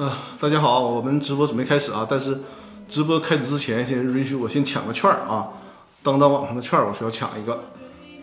[0.00, 2.40] 呃，大家好，我们直播准备开始啊，但是
[2.88, 5.46] 直播开始之前，先允许我先抢个券儿啊，
[6.02, 7.64] 当当网上的券儿我需要抢一个，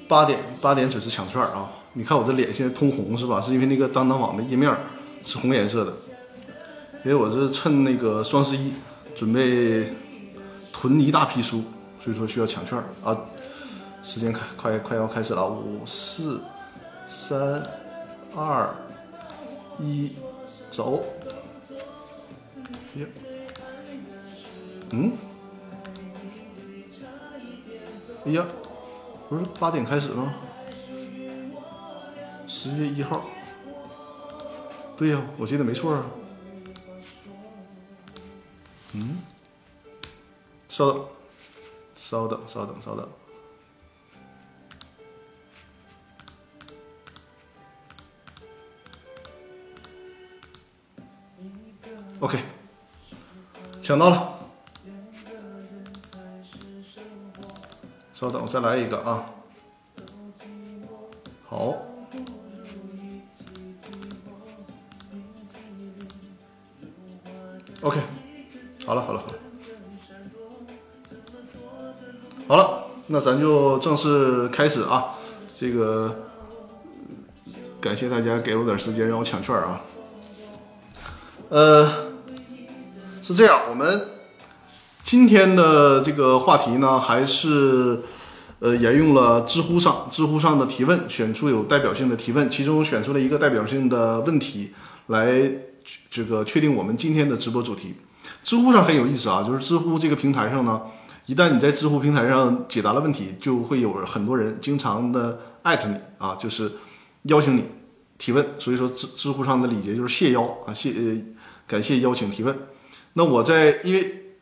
[0.07, 1.69] 八点八点准时抢券儿啊。
[1.93, 3.39] 你看我这脸现在通红是吧？
[3.39, 4.75] 是因为那个当当网的页面
[5.23, 5.93] 是红颜色的，
[7.05, 8.73] 因为我是趁那个双十一
[9.15, 9.93] 准备
[10.73, 11.63] 囤一大批书，
[12.03, 13.15] 所以说需要抢券儿啊。
[14.01, 16.41] 时间开快快要开始了，五四
[17.07, 17.61] 三
[18.35, 18.67] 二
[19.79, 20.13] 一，
[20.71, 21.03] 走。
[22.99, 23.07] 呀，
[24.91, 25.17] 嗯，
[28.25, 28.47] 哎呀，
[29.29, 30.33] 不是八点开始吗？
[32.47, 33.25] 十月一号，
[34.97, 36.05] 对呀，我记得没错啊。
[38.93, 39.21] 嗯，
[40.69, 41.05] 稍等，
[41.95, 43.07] 稍等，稍等，稍等。
[52.19, 52.39] OK，
[53.87, 54.33] 抢到了。
[58.13, 59.29] 稍等，我再来一个啊。
[61.47, 61.77] 好。
[67.81, 68.01] OK，
[68.85, 69.33] 好了，好了，好了。
[72.49, 75.13] 好了，那咱就正式开始啊。
[75.55, 76.13] 这个，
[77.79, 79.79] 感谢大家给我点时间让我抢券啊。
[81.47, 82.06] 呃，
[83.27, 84.07] 是这样，我们
[85.03, 87.99] 今天的这个话题呢，还是
[88.59, 94.71] 呃沿用了知乎上知乎上的提问，选出有代表性的提问，其中选出了一个代表性的问题
[95.07, 95.41] 来
[96.09, 97.95] 这个确定我们今天的直播主题。
[98.45, 100.83] 知乎上很有意思啊，就是知乎这个平台上呢，
[101.25, 106.71] 一旦你在知乎平台上解答了问题，就会有很多人经常的艾特你啊，就是
[107.23, 107.65] 邀请你
[108.17, 108.45] 提问。
[108.57, 111.17] 所以说知知乎上的礼节就是谢邀啊，谢呃
[111.67, 112.57] 感谢邀请提问。
[113.17, 114.35] 那我在因为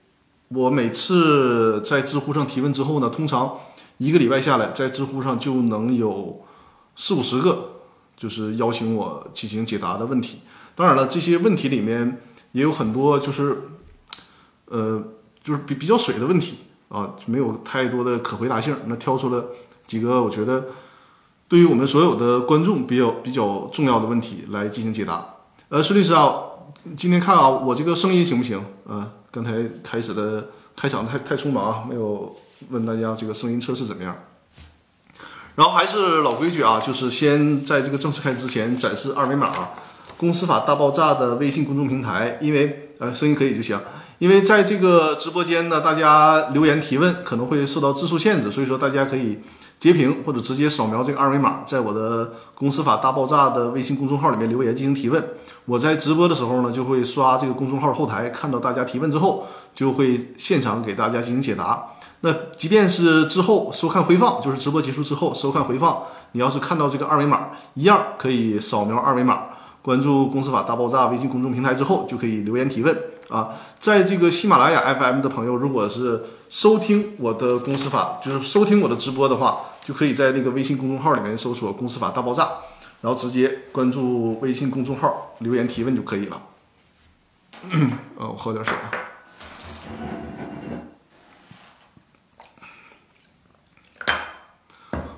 [0.49, 3.57] 我每次在知乎上提问之后呢，通常
[3.97, 6.43] 一个礼拜下来，在知乎上就能有
[6.97, 7.81] 四五十个
[8.17, 10.41] 就是邀请我进行解答的问题。
[10.75, 12.21] 当然了，这些问题里面
[12.51, 13.69] 也有很多就是。
[14.67, 14.99] 呃，
[15.43, 16.57] 就是比比较水的问题
[16.89, 18.75] 啊，没有太多的可回答性。
[18.87, 19.45] 那挑出了
[19.85, 20.65] 几个我觉得
[21.47, 25.23] 对于我们所有的观众比较比较重要的问题来进行解答。
[25.69, 26.33] 呃，孙律师啊，
[26.95, 28.63] 今天看啊，我这个声音行不行？
[28.87, 29.53] 呃，刚才
[29.83, 32.33] 开始的开场太太匆忙啊，没有
[32.69, 34.15] 问大家这个声音测试怎么样。
[35.55, 39.51] 然后还是老规矩啊，就是先在这个正式开始之前展示二维码，
[40.15, 43.79] 公司法大爆炸的微信公众平台，因为呃声音可以就行。
[44.19, 49.39] 因为在这个直播间呢，大家留言提问可能会受到字数限制，所以说大家可以
[49.79, 55.23] 截屏或者直接扫描这个二维码，在我的“公司法大爆炸”的微信公众号里面留言进行提问。
[55.65, 61.87] 我在直播的时候呢，就会刷这个公众号后台，看到大家提问之后，就会现场给大家进行解答。
[62.21, 69.43] 那即便是之后收看回放，就是直播结束之后收看回放，你要是看到这个二维码，一样可以扫描二维码，
[69.81, 72.97] 关注“公司法大爆炸”微信公众平台之后，就可以留言提问。
[73.29, 82.49] 啊，在这个喜马拉雅 FM 的朋友，如果是收听我的公司法，就是收听我的直播的话，就可以在那个微信公众号里面搜索“公司法大爆炸”，
[83.01, 86.41] 然后直接关注微信公众号留言提问就可以了。
[88.19, 88.91] 呃，我喝点水啊。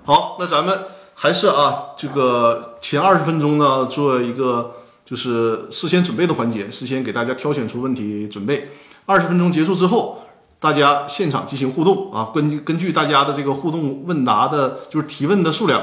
[0.06, 4.77] 好，那咱们还是啊，这个前二十分钟呢，做一个。
[5.10, 8.68] 就是事先准备的环节，事先给大家挑选出问题准备。
[9.06, 10.20] 二十分钟结束之后，
[10.60, 15.82] 大家现场进行互动啊，根据根据大家的这个互动问答的，就是提问的数量，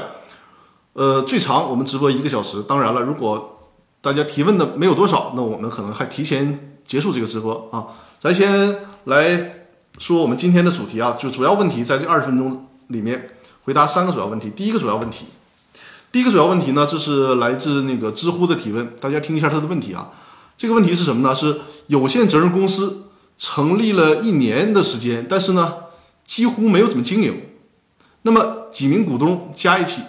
[0.93, 2.61] 呃，最长我们直播一个小时。
[2.67, 3.61] 当然了，如果
[3.99, 7.87] 大家提问的没有多少，那我们可能还提前结束这个直播啊。
[8.19, 9.65] 咱先来
[9.97, 13.31] 说我们今天的主题啊，就主要问题在这二十分钟里面
[13.63, 14.51] 回答三个主要问题。
[14.51, 15.25] 第一个主要问题。
[16.15, 20.11] 第一个主要问题呢，这是来自那个知乎的提问，大家听一下他的问题啊。
[20.55, 21.35] 这个问题是什么呢？
[21.35, 23.07] 是有限责任公司
[23.37, 25.73] 成立了一年的时间，但是呢，
[26.25, 27.41] 几乎没有怎么经营。
[28.21, 30.03] 那么几名股东加一起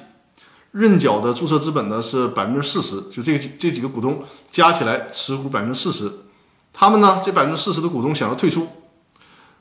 [0.70, 6.08] 认缴的注册资本呢是百分之四十，就这个这几个股东加起来持股百分之四十。
[6.73, 8.69] 他们呢，这百分之四十的股东想要退出，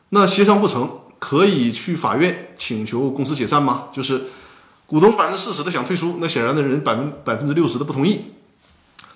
[0.10, 3.86] 那协商不成，可以去法院请求公司解散吗？
[3.92, 4.26] 就是。
[4.88, 8.34] 股东百分之四十的想退出，那显然的人百分百分之六十的不同意。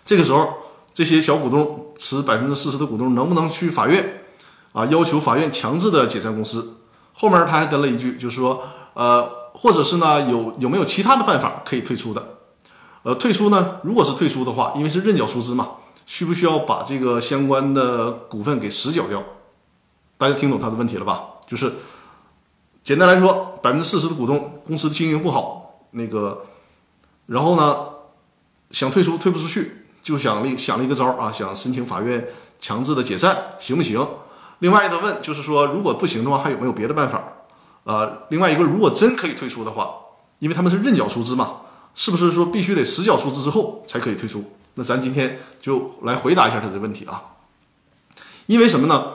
[0.04, 0.54] 这个时候，
[0.94, 4.24] 这些小股东持百分之四十的股东能不能去法院
[4.74, 6.78] 啊，要求法院强制的解散公司？
[7.14, 8.64] 后面他还跟了一句，就是说，
[8.94, 12.38] 呃，或者是呢，有有没有其他的办法可以退出的？
[13.04, 15.70] 呃，退出呢，如果是退出的话，因为是认缴出资嘛，
[16.06, 19.24] 需不需要把这个相关的股份给实缴掉？
[20.18, 21.24] 大家听懂他的问题了吧？
[21.48, 21.74] 就是
[22.82, 25.59] 简单来说，百分之四十的股东公司经营不好，
[25.92, 26.46] 那个，
[27.28, 27.90] 然后呢
[28.72, 32.28] 想退出退不出去，就想了想了一个招儿啊，想申请法院
[32.60, 34.08] 强制的解散，行不行？
[34.60, 37.24] 另外一个问就是说，如果不行的话，还有没有别的办法？
[37.86, 39.96] 呃，另外一个，如果真可以退出的话，
[40.40, 41.62] 因为他们是认缴出资嘛，
[41.96, 44.52] 是不是说必须得实缴出资之后才可以退出？
[44.76, 47.24] 那咱今天就来回答一下他的问题啊。
[48.46, 49.14] 因为什么呢？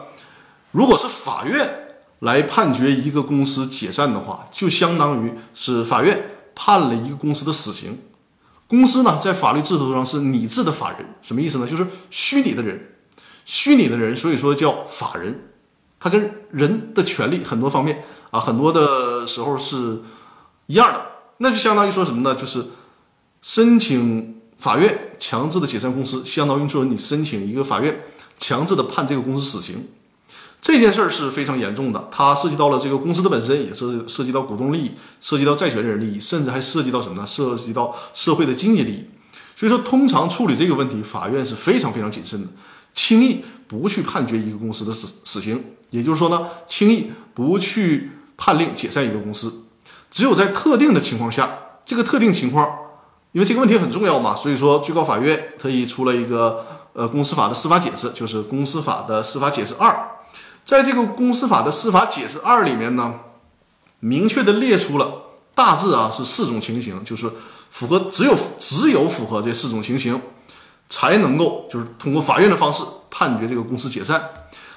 [0.73, 7.99] 如果是法院来判决一个公司解散的话，就相当于是法院判了一个公司的死刑。
[8.67, 11.67] 公司呢，在法律制度上是拟制的法人，什么意思呢？
[11.67, 12.93] 就是虚拟的人。
[13.45, 15.51] 虚拟的人，所以说叫法人，
[16.01, 20.01] 他跟人的权利很多方面啊，很多的时候是
[20.67, 21.07] 一样的。
[21.39, 22.35] 那就相当于说什么呢？
[22.35, 22.65] 就是
[23.43, 28.03] 申请法院强制的解散公司，相当于说你申请一个法院
[28.39, 29.87] 强制的判这个公司死刑。
[30.65, 37.27] 这件事儿是非常严重的，它涉及到了这个公司的本身，也是涉及到股东利益，涉及到债权人利益，甚至还涉及到什么呢？
[37.27, 39.05] 涉及到社会的经济利益。
[39.55, 42.49] 所以说，通常处理这个问题，法院是非常非常谨慎的。
[42.95, 49.67] 轻易不去判决一个公司的死死刑，也就是说呢，轻易不去判令解散一个公司，
[50.11, 52.67] 只有在特定的情况下，这个特定情况，
[53.33, 56.65] 因为这个问题很重要嘛，所以说最高法院特意出了一个
[56.95, 59.95] 呃公司法的司法解释，就是公司法的司法解释二，
[60.65, 63.15] 在这个公司法的司法解释二里面呢，
[64.01, 65.13] 明确的列出了
[65.55, 67.31] 大致啊是四种情形，就是
[67.71, 70.21] 符合只有只有符合这四种情形。
[70.87, 74.23] 才能够就是通过法院的方式判决这个公司解散。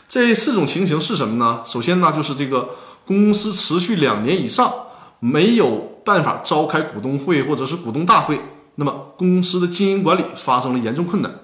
[0.07, 1.61] 这四种情形是什么呢？
[1.65, 2.69] 首先呢，就是这个
[3.05, 4.73] 公司持续两年以上
[5.19, 8.39] 没有办法召开股东会或者是股东大会，
[8.75, 11.39] 那么公司的经营管理发生了严重困难。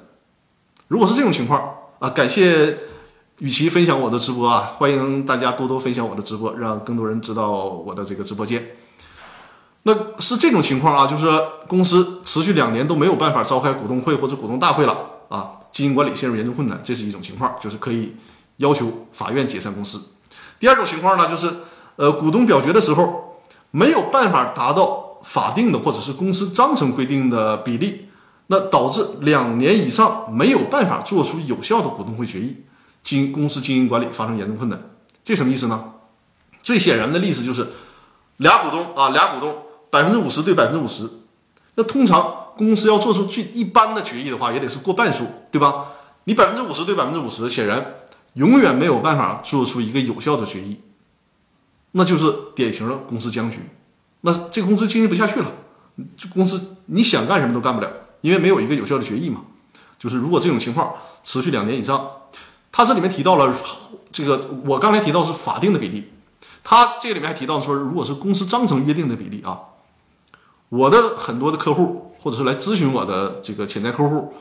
[0.88, 2.78] 如果是这种情况啊，感谢
[3.44, 8.66] 与其分享我的直播啊，欢迎大家多多分享我的直播，让更多人知道我的这个直播间。
[9.82, 11.28] 那是这种情况啊，就是
[11.68, 14.98] 公司持续两年都没有办法召开股东会或者股东大会了
[15.28, 18.16] 啊，经营管理陷入严重困难，这是一种情况，就是可以
[18.58, 20.02] 要求法院解散公司。
[20.58, 21.54] 第二种情况呢，就是
[21.98, 23.42] 呃股东表决的时候
[23.72, 28.08] 没有办法达到法定的或者是公司章程规定的比例，
[28.48, 32.56] 那导致两年以上没有办法做出有效的股东会决议，
[33.04, 34.82] 经公司经营管理发生严重困难，
[35.24, 35.94] 这什么意思呢？
[36.64, 37.68] 最显然的例子就是
[38.38, 39.56] 俩股东啊，俩股东。
[39.94, 41.08] 百分之五十对百分之五十，
[41.76, 45.86] 那通常公司要做出最一般的决议的话，也得是过半数，对吧？
[46.24, 47.94] 你百分之五十对百分之五十，显然
[48.34, 50.80] 永远没有办法做出一个有效的决议，
[51.92, 53.60] 那就是典型的公司僵局。
[54.22, 55.52] 那这个公司经营不下去了，
[56.18, 57.88] 这公司你想干什么都干不了，
[58.22, 59.42] 因为没有一个有效的决议嘛。
[60.00, 62.10] 就是如果这种情况持续两年以上，
[62.74, 63.56] 他这里面提到了
[64.12, 66.12] 这个，我刚才提到是法定的比例，
[66.64, 69.60] 他这里面还提到说，如果是公司章程约定的比例啊。
[70.70, 74.34] 我的很多的客户，或者是来咨询我的这个潜在客户，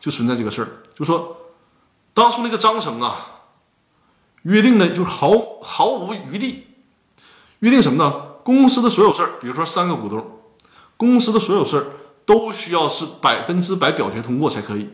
[0.00, 1.36] 就存在这个事儿，就说
[2.12, 3.44] 当初那个章程啊，
[4.42, 5.30] 约定的就是毫
[5.62, 6.66] 毫无余地，
[7.60, 8.12] 约定什么呢？
[8.42, 10.40] 公司的所有事儿，比如说三个股东，
[10.96, 11.86] 公司的所有事儿
[12.24, 14.90] 都需要是百分之百表决通过才可以，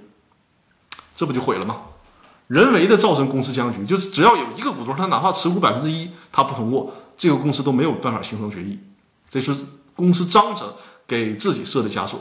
[1.14, 1.84] 这不就毁了吗？
[2.52, 8.78] 人为的造成公司僵局，就是只要有一个股东，他哪怕持股百分之一，他不通过，这个公司都没有办法形成决议，
[9.30, 9.54] 这是。
[9.94, 10.72] 公司章程
[11.06, 12.18] 给自己设的枷锁，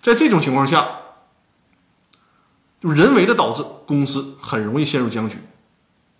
[0.00, 0.86] 在这种情况下，
[2.80, 5.36] 就人为的导致公司很容易陷入僵局，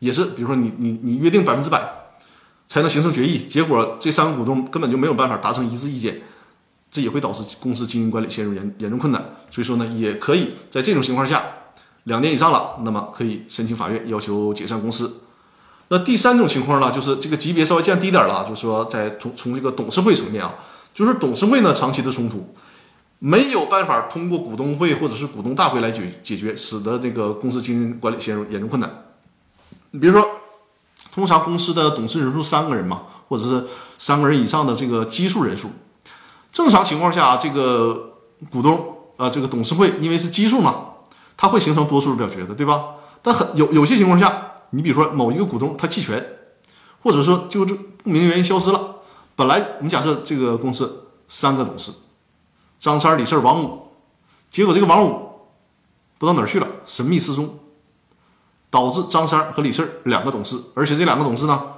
[0.00, 1.88] 也是比如说你你你约定百分之百
[2.68, 6.20] 才能形成决议，结果这三个股东根本就没有办法达成一致意见，
[6.90, 9.25] 这也会导致公司经营管理陷入严严重困难。
[9.52, 11.44] 所以说呢，也可以在这种情况下，
[12.04, 15.21] 两年以上了，那么可以申请法院要求解散公司。
[15.88, 20.54] 那第三种情况呢，就是这个级别稍微降低点了，就是说在从从这个董事会层面啊。
[20.94, 22.54] 就是董事会呢长期的冲突，
[23.18, 29.04] 没有办法通过股东会或者是股东大会来解解决，使得这个公司经营管理陷入严重困难。
[29.92, 30.26] 你比如说，
[31.11, 33.66] 通常公司的董事人数三个人嘛，或者是
[33.99, 35.71] 三个人以上的这个基数人数，
[36.52, 38.18] 正常情况下，这个
[38.50, 40.88] 股东啊，这个董事会因为是基数嘛，
[41.36, 42.94] 它会形成多数表决的，对吧？
[43.20, 46.38] 但很有有些情况下，你比如说某一个股东他弃权，
[47.02, 48.96] 或者说就是不明原因消失了。
[49.36, 51.92] 本来我们假设这个公司三个董事，
[52.78, 53.88] 张三、李四、王五，
[54.50, 55.10] 结果这个王五
[56.18, 57.58] 不知道哪儿去了，神秘失踪，
[58.70, 61.74] 导致张三和李四两个董事，而且这两个董事呢，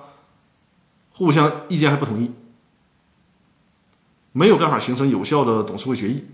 [1.12, 2.30] 互相意见还不统一，
[4.32, 6.24] 没有办法形成有效的董事会决议。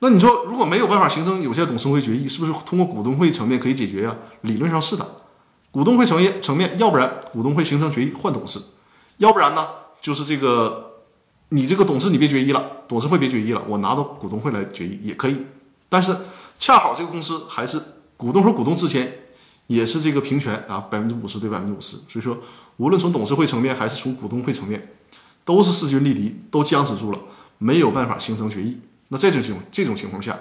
[0.00, 4.14] 那你说如果没有办法形成有效董事会决议，是不是通过股东会层面可以解决呀？
[4.42, 5.06] 理论上是的，
[5.70, 8.60] 股东会层面层面，要不然股东会形成决议换董事，
[9.16, 9.66] 要不然呢
[10.02, 11.02] 就是这个
[11.48, 15.46] 你这个董事你别决议了，董事会别决议了，我拿到股东会来决议也可以。
[15.88, 16.14] 但是
[16.58, 17.80] 恰好这个公司还是
[18.18, 19.10] 股东和股东之间
[19.66, 22.36] 也是这个平权啊，百分之五十对百分之五十，所以说
[22.76, 24.94] 无论从董事会层面还是从股东会层面，
[25.44, 27.18] 都是势均力敌，都僵持住了，
[27.56, 28.78] 没有办法形成决议。
[29.08, 30.38] 那这种情这种情况下，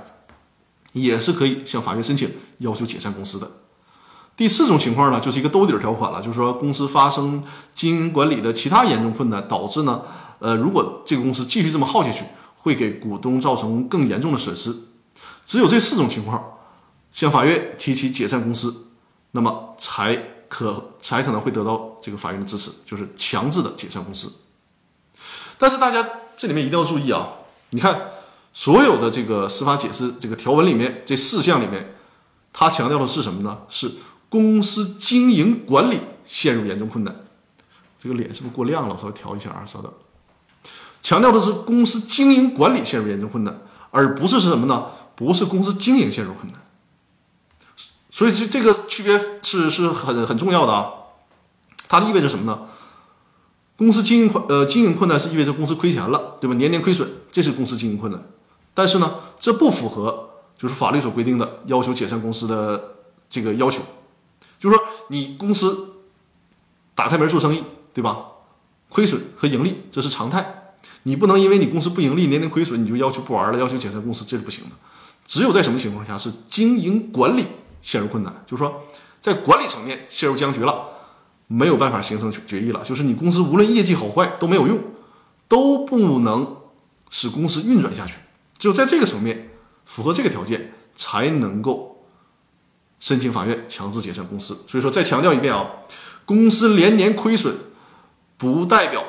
[0.93, 3.51] 也是可以向法院申请要求解散公司的。
[4.38, 7.43] 第四种情况呢，就是一个兜底条款了，就是说公司发生
[7.74, 10.01] 经营管理的其他严重困难，导致呢，
[10.39, 12.25] 呃，如果这个公司继续这么耗下去，
[12.57, 14.75] 会给股东造成更严重的损失。
[15.45, 16.43] 只有这四种情况，
[17.13, 18.88] 向法院提起解散公司，
[19.31, 20.17] 那么才
[20.50, 24.29] 可才可能会得到这个法院的支持，就是强制的解散公司。
[25.57, 26.05] 但是大家
[26.36, 27.29] 这里面一定要注意啊，
[27.69, 28.14] 你看。
[28.58, 31.94] 所有的这个司法解释这个条文里面，这四项里面，
[32.54, 33.60] 它强调的是什么呢？
[33.68, 33.92] 是
[34.30, 37.14] 公司经营管理陷入严重困难。
[38.00, 38.96] 这个脸是不是过亮了？
[38.96, 39.92] 我稍微调一下啊，稍等。
[41.02, 43.60] 强调的是公司经营管理陷入严重困难，
[43.92, 44.86] 而不是是什么呢？
[45.18, 46.62] 不是公司经营陷入困难。
[48.10, 50.94] 所以这这个区别是是很很重要的啊。
[51.90, 52.62] 它意味着什么呢？
[53.76, 56.56] 公司经营困呃经营困难是意味着公司亏钱了，对吧？
[56.56, 58.24] 年年亏损，这是公司经营困难。
[58.75, 63.82] 但是呢，这不符合就是法律所规定的要求解散公司的这个要求，
[64.60, 65.94] 就是说你公司
[66.94, 67.63] 打开门做生意，
[67.94, 68.27] 对吧？
[68.88, 74.72] 亏损和盈利这是常态，你不能因为你公司不盈利，年年亏损，你就要求不玩了，要求解散公司，这是不行的。
[75.25, 77.46] 只有在什么情况下是经营管理
[77.82, 78.84] 陷入困难，就是说
[79.20, 80.86] 在管理层面陷入僵局了，
[81.48, 84.79] 没有办法形成决议了，就是你公司无论业绩好坏都没有用，
[85.48, 86.58] 都不能
[87.10, 88.15] 使公司运转下去。
[88.58, 89.50] 只有在这个层面
[89.86, 92.06] 符合这个条件，才能够
[93.00, 94.58] 申请法院强制解散公司。
[94.68, 95.70] 所以说，再强调一遍啊，
[96.26, 97.56] 公司连年亏损，
[98.38, 99.04] 不代表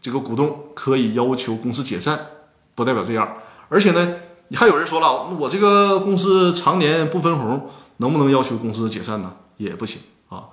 [0.00, 2.26] 这个股东可以要求公司解散，
[2.74, 3.36] 不代表这样。
[3.68, 4.16] 而且呢，
[4.48, 9.34] 你还有人说了，我这个公司常年不分红，能不能要求公司解散呢？
[9.56, 10.44] 也不行啊，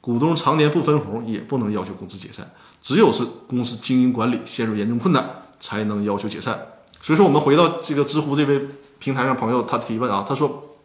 [0.00, 2.50] 股东常年不分红，也不能要求公司解散。
[2.80, 5.28] 只有是公司经营管理陷入严重困难，
[5.58, 6.58] 才能要求解散。
[7.00, 10.76] 所以说，我们回到这个知乎这位平台上朋友，他提问啊，他说，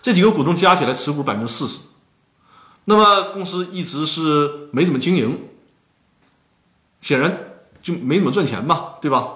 [0.00, 1.80] 这几个股东加起来持股百分之四十，
[2.86, 5.48] 那么公司一直是没怎么经营，
[7.02, 9.28] 显然就没怎么赚钱嘛，对吧？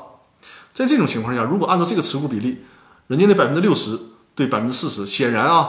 [0.73, 2.64] 在这种情况下，如果按照这个持股比例，
[3.09, 3.99] 人家那百分之六十
[4.35, 5.69] 对百分之四十，显然啊，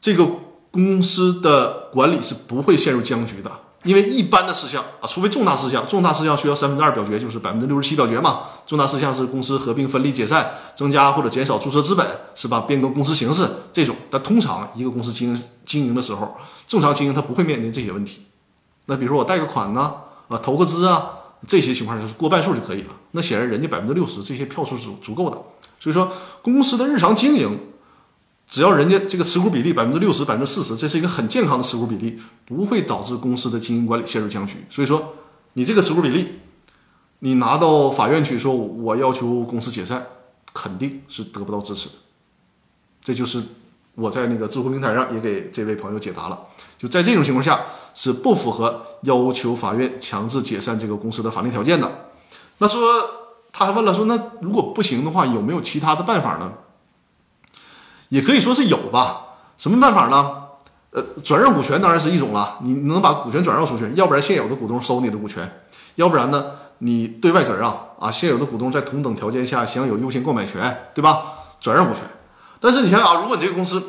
[0.00, 0.26] 这个
[0.72, 3.52] 公司的管理是不会陷入僵局的。
[3.84, 8.42] 因为一般的事项啊，除非重大事项，重大事项需要三分之二表决，就是百分之六十七表决嘛。
[8.64, 12.60] 重大事项是公司合并、分立、解散、增加或者减少注册资本，是吧？
[12.60, 13.96] 变更公司形式这种。
[14.08, 16.36] 但通常一个公司经营经营的时候，
[16.66, 18.22] 正常经营它不会面临这些问题。
[18.86, 19.92] 那比如说我贷个款呢，
[20.28, 21.10] 啊，投个资啊，
[21.48, 22.88] 这些情况就是过半数就可以了。
[23.10, 25.36] 那显然人家百分之六十这些票数是足够的。
[25.80, 27.58] 所以说公司的日常经营。
[28.52, 34.62] 只要人家这个持股比例百分之六十、百分之四十，这是一个很健康的持股比例，不会导致公司的经营管理陷入僵局。
[34.68, 35.14] 所以说，
[35.54, 36.34] 你这个持股比例，
[37.20, 40.06] 你拿到法院去说，我要求公司解散，
[40.52, 41.94] 肯定是得不到支持的。
[43.02, 43.42] 这就是
[43.94, 46.38] 我在那个知乎平台上也给这位朋友解答了。
[46.76, 47.58] 就在这种情况下，
[47.94, 51.90] 是不符合要求法院强制解散这个公司的法定条件的。
[52.58, 53.02] 那说
[53.50, 56.52] 他还问了说，那如果不行的话，有没有其他的办法呢？
[58.12, 59.24] 也可以说是有吧，
[59.56, 60.36] 什么办法呢？
[60.90, 65.50] 呃，转让股权当然是一种了，你能把股权转让出去，要不然现有的股东收你的股权，
[65.94, 66.50] 要不然呢，
[66.80, 71.22] 你对外转让啊，现有的股东在同等条件下享有优先购买权，对吧？
[71.58, 72.02] 转让股权。
[72.60, 73.82] 但是你想想啊，如果你这个公司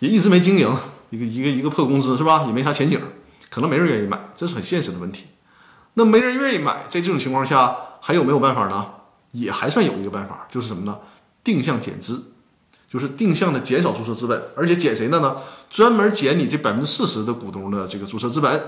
[0.00, 0.68] 也一直没经营，
[1.10, 2.42] 一个一个一个破公司是吧？
[2.48, 3.00] 也没啥前景，
[3.48, 5.26] 可能没人愿意买，这是很现实的问题。
[5.94, 8.84] 那没人愿意买，在这种情况下还有没有办法呢？
[9.30, 10.98] 也还算有一个办法，就是什么呢？
[11.44, 12.31] 定向减资。
[12.92, 15.36] 就是定向的减少注册资本，而且减谁的呢？
[15.70, 18.62] 专门减你这百分之四十的股东的这个注册资本。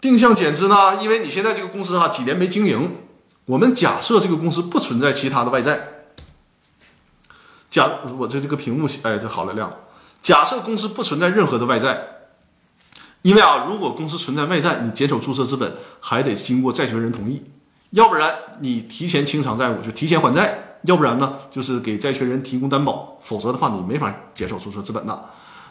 [0.00, 1.02] 定向减资呢？
[1.02, 2.96] 因为你现在这个公司哈几年没经营，
[3.44, 6.06] 我们假设这个公司不存在其他的外债。
[7.68, 7.86] 假
[8.18, 9.70] 我这这个屏幕哎，这好了亮。
[10.22, 12.06] 假设公司不存在任何的外债，
[13.20, 17.42] 因为啊，如果公司存在外债，你减少注册资本还得经过债权人同意，
[17.90, 20.69] 要不然你提前清偿债务就提前还债。
[20.82, 25.24] 要不然呢，就是给债权人提供担保，否则的话你没法减少注册资本的。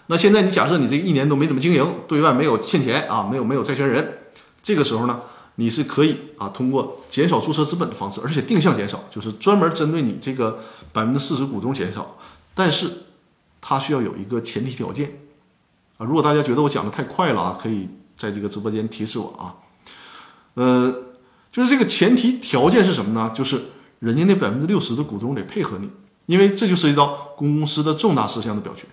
[0.08, 4.20] 那现在你假设你这一年都没怎么经营，对外没有欠钱啊，没有没有债权人，
[4.62, 5.22] 这个时候呢，
[5.56, 10.60] 你是可以啊通过减少注册资本的方式，而且定向减少，就是专门针对你这个
[10.92, 12.18] 百分之四十股东减少，
[12.56, 12.90] 但是
[13.62, 15.20] 它需要有一个前提条件
[15.98, 16.06] 啊。
[16.06, 17.88] 如果大家觉得我讲的太快了啊，可以
[18.18, 19.54] 在这个直播间提示我啊。
[20.56, 20.92] 呃，
[21.52, 23.32] 就是这个前提条件是什么呢？
[23.34, 23.62] 就是
[24.00, 25.90] 人家那百分之六十的股东得配合你，
[26.26, 28.86] 因为这就涉及到公司的重大事项的表决。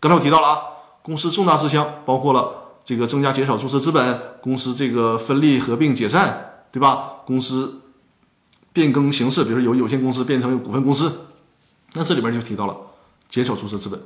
[0.00, 0.58] 刚才我提到了啊，
[1.02, 2.64] 公司重大事项包括了。
[2.84, 7.16] 这个增加、减少注册资本，公司这个分立、合并、解散，对吧？
[7.26, 7.82] 公司
[8.72, 11.26] 变更形式，比如说由有限公司变成股份公司，
[11.92, 12.74] 那这里边就提到了
[13.28, 14.00] 减少注册资本。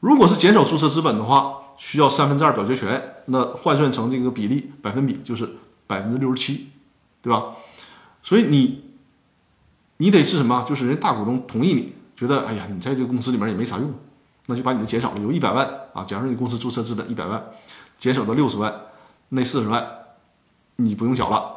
[0.00, 5.48] 如果是减少注册资本的话，需要三分之二表决权，那换算成这个比例百分比就是
[5.86, 6.66] 百分之六十七，
[7.22, 7.54] 对吧？
[8.24, 8.89] 所以你
[10.00, 10.64] 你得是什么？
[10.66, 13.92] 就是人大股东同意你，觉得哎呀，你在这个公司里面也没啥用，
[14.46, 17.44] 那就把你的减少了，由一百万啊，假如说你公司注册资本一百万。
[17.98, 18.74] 减少到六十万，
[19.28, 19.86] 那四十万
[20.76, 21.54] 你不用缴了，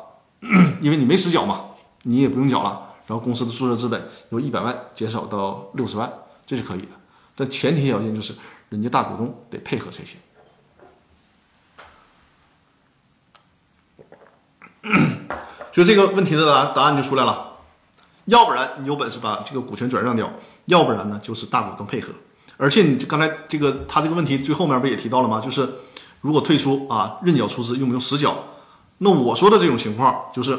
[0.82, 1.68] 因为你没实缴嘛，
[2.02, 2.96] 你也不用缴了。
[3.08, 6.12] 然后公司的注册资本由一百万减少到六十万，
[6.46, 6.90] 这是可以的，
[7.34, 8.36] 但前提条件就是
[8.68, 10.18] 人家大股东得配合才行。
[15.72, 17.53] 所以这个问题的答答案就出来了，
[18.26, 20.32] 要不然你有本事把这个股权转让掉，
[20.66, 22.10] 要不然呢就是大股东配合。
[22.58, 25.40] 而且你刚才这个他这个问题最后面不也提到了吗？
[25.40, 25.70] 就是。
[26.24, 28.46] 如果退出啊，认缴出资用不用实缴？
[29.00, 30.58] 那我说的这种情况就是，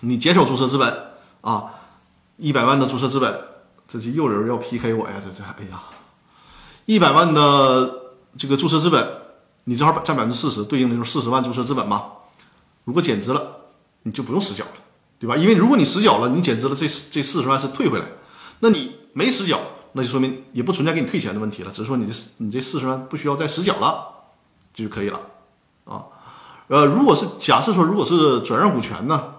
[0.00, 0.90] 你减少注册资本
[1.42, 1.66] 啊，
[2.38, 3.40] 一百万的注册资本，
[3.86, 5.16] 这是又有人要 PK 我呀？
[5.22, 5.82] 这这，哎呀，
[6.86, 7.94] 一百万的
[8.38, 9.06] 这个注册资本，
[9.64, 12.12] 你正好占百分之四十，对应的就是四十万注册资本嘛。
[12.84, 13.56] 如果减资了，
[14.04, 14.70] 你就不用实缴了，
[15.20, 15.36] 对吧？
[15.36, 18.06] 因为如果你实缴了，你减资了，这这四十万是退回来，
[18.58, 19.60] 那你没实缴，
[19.92, 24.16] 那就说明也不存在给你退钱的问题了，只是说你这你这四十万不需要再实缴了。
[24.72, 25.20] 就可以了，
[25.84, 26.06] 啊，
[26.68, 29.34] 呃，如果是假设说，如果是转让股权呢，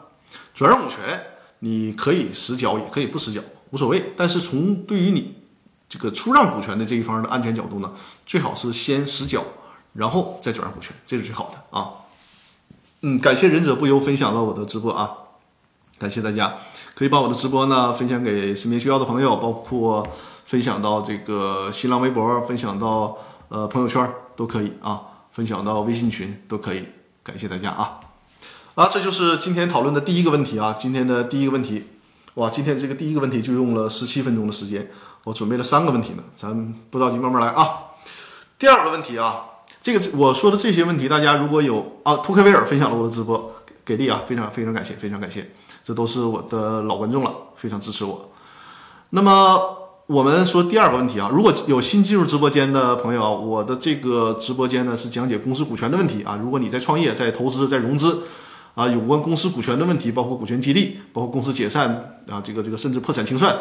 [0.53, 1.23] 转让股权
[1.59, 4.11] 你可以实缴，也可以不实缴，无所谓。
[4.17, 5.37] 但是从对于你
[5.87, 7.93] 这个出让股权的这一方的安全角度呢，
[8.25, 9.41] 最好是先实缴，
[9.93, 11.91] 然后再转让股权，这是最好的啊。
[12.99, 15.11] 嗯，感谢忍者不忧分享了我的直播啊，
[16.01, 16.55] 感谢大家，
[16.95, 20.07] 可以把我的直播呢分享给身边需要的朋友，包括
[20.45, 23.15] 分享到这个新浪微博，分享到
[23.49, 25.01] 呃朋友圈都可以啊。
[25.31, 26.85] 分享到微信群都可以，
[27.23, 28.01] 感谢大家啊！
[28.75, 30.75] 啊，这就是今天讨论的第一个问题啊。
[30.77, 31.83] 今天的第一个问题，
[32.33, 34.91] 哇，今天这个第一个问题就用了十七分钟的时间，
[35.23, 37.69] 我准备了三个问题呢，咱不着急，慢慢来啊。
[38.59, 39.45] 第二个问题啊，
[39.81, 43.53] 这个我说的这些问题，大家如果有啊，图克维尔分享了我的直播，
[43.85, 45.51] 给力啊，非常非常感谢，非常感谢，
[45.83, 48.31] 这都是我的老观众了，非常支持我。
[49.11, 49.77] 那么。
[50.07, 56.37] 我们说第二个问题啊，如果有新进入直播间的朋友，我的这个直播间呢是讲解公司股权的问题啊。
[56.41, 58.23] 如果你在创业、在投资、在融资
[58.75, 63.55] 啊，有关公司股权的问题，包括股权激励，包括公司解散啊，这个这个甚至破产清算，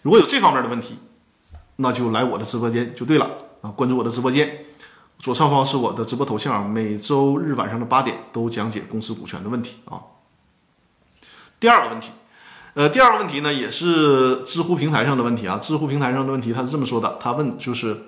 [0.00, 0.94] 如果有这方面的问题，
[1.76, 3.30] 那就来我的直播间就对了
[3.60, 3.68] 啊。
[3.70, 4.64] 关注我的直播间，
[5.20, 10.00] 左上方是我的直播头像，每周日晚上的八点都讲解公司股权的问题啊。
[11.60, 12.08] 第二个问题。
[12.72, 15.58] 呃，第二个问题呢，也是知乎平台上的问题啊。
[15.58, 18.04] 知乎平台上的问题，他是这么说的：他问就是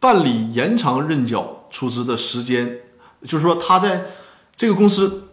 [0.00, 2.80] 办理延长认缴出资的时间，
[3.22, 4.06] 就是说他在
[4.56, 5.28] 这个公司，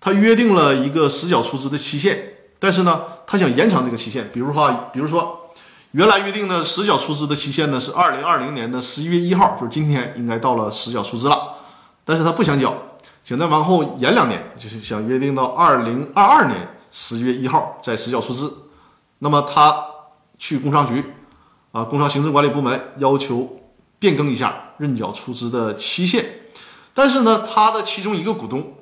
[0.00, 4.28] 他约定了一个实缴出资的期限，但是呢，他想延长这个期限。
[4.32, 5.47] 比如说，比如说
[5.92, 11.54] 原来约定的实缴出资的期限呢是二零二零年的十一月一号，就是今天应该到了实缴出资了，
[12.04, 12.74] 但是他不想缴，
[13.24, 16.68] 想再往后延两年，就是想约定到二零二二年。
[16.90, 18.50] 十一月一号再实缴出资，
[19.18, 19.84] 那么他
[20.38, 21.04] 去工商局
[21.70, 23.60] 啊，工商行政管理部门要求
[23.98, 26.24] 变更一下认缴出资的期限，
[26.94, 28.74] 但是呢，他的其中一个股东，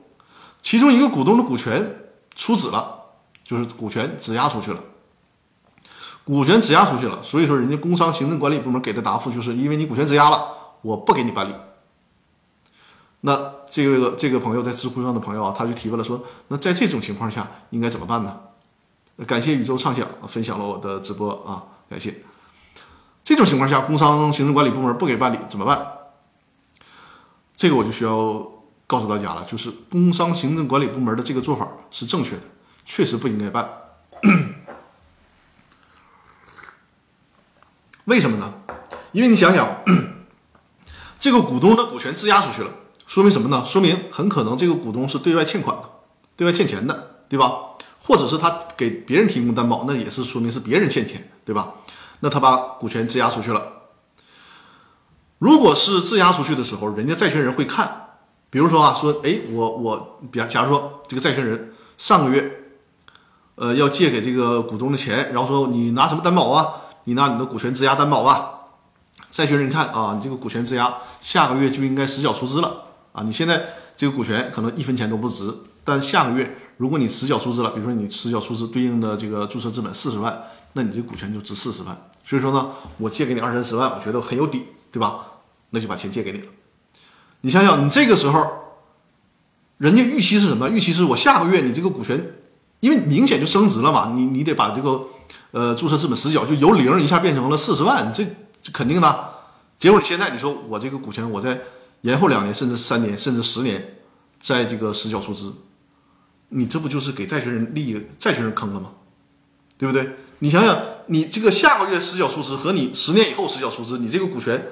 [0.62, 1.99] 其中一个股东的股权
[2.37, 2.97] 出资了，
[3.42, 4.81] 就是股权质押出去了，
[6.27, 10.49] 股权质押出去了，所以说人家工商行政管理部门给的答复就是因为你股权质押了，
[10.83, 11.55] 我不给你办理。
[13.21, 18.41] 那这个这个朋友在知乎上的朋友啊，他就提问了，说那在这种情况下应该怎么办呢？
[19.25, 22.23] 感谢宇宙畅想分享了我的直播啊，感谢。
[23.23, 25.87] 这种情况下，工商行政管理部门不给办理怎么办？
[27.57, 28.47] 这个我就需要
[28.87, 32.43] 告诉大家了，就是工商行政管理部门的这个做法是正确的，
[32.85, 33.69] 确实不应该办。
[38.07, 38.53] 为什么呢？
[39.12, 39.69] 因为你想想，
[41.19, 42.71] 这个股东的股权质押出去了。
[43.07, 43.64] 说明什么呢？
[43.64, 45.83] 说明很可能这个股东是对外欠款的，
[46.37, 47.53] 对外欠钱的，对吧？
[48.03, 51.75] 或者是他给别人提供担保，那也是说明是别人欠钱，对吧？
[52.21, 53.62] 那他把股权质押出去了。
[55.38, 58.09] 如果是质押出去的时候，人家债权人会看，
[58.51, 62.73] 比如说啊，说哎，我我，比假如说这个债权人上个月，
[63.57, 66.86] 呃，要借给这个股东的钱，然后说你拿什么担保啊？
[67.07, 68.53] 你拿你的股权质押担保吧。
[69.29, 73.23] 债权人一看啊，你这个股权质押下个月就应该实缴出资了啊！
[73.25, 73.64] 你现在
[73.97, 75.53] 这个股权可能一分钱都不值，
[75.85, 82.09] 但下个月如果你实缴出资了，比如说你实缴出资对应的这个注册资本四十万，那你这个股权就值四十万。
[82.25, 85.27] 所以说呢，我借给你二三十万，我觉得很有底，对吧？
[85.71, 86.47] 那就把钱借给你了。
[87.42, 88.47] 你想想，你这个时候，
[89.79, 90.71] 人家预期是什么？
[90.71, 92.35] 预期是我下个月你这个股权，
[92.81, 95.03] 因为明显就升值了嘛，你你得把这个
[95.57, 98.23] 呃注册资本实缴就由零一下变成了四十万，这
[98.75, 99.31] 肯定的。
[99.79, 101.59] 结果你现在你说我这个股权我在
[102.03, 103.97] 延后两年，甚至三年，甚至十年，
[104.38, 105.55] 在这个实缴出资，
[106.51, 108.90] 你这不就是给债权人利益债权人坑了吗？
[109.79, 110.16] 对不对？
[110.40, 114.62] 你想想，你这个下个月实缴出资和你十年以后实缴出资，你这个股权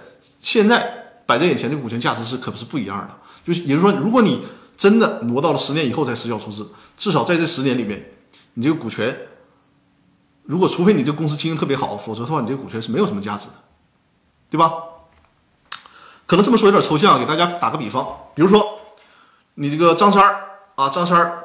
[0.42, 3.16] 现在摆在眼前的股权价值是可不是不一样的？
[3.42, 4.42] 就是也就是说，如果你
[4.76, 6.68] 真的挪到了十年以后才实缴出资，
[6.98, 8.12] 至少在这十年里面，
[8.52, 9.16] 你这个股权，
[10.44, 13.54] 如果除非你这公司经营特别好，否则的话，你这个股权是没有什么价值的，
[14.50, 14.72] 对吧？
[16.26, 18.78] 可能这么说有点抽象，给大家打个比方，比如说
[19.54, 20.40] 你这个张三儿
[20.74, 21.44] 啊，张三儿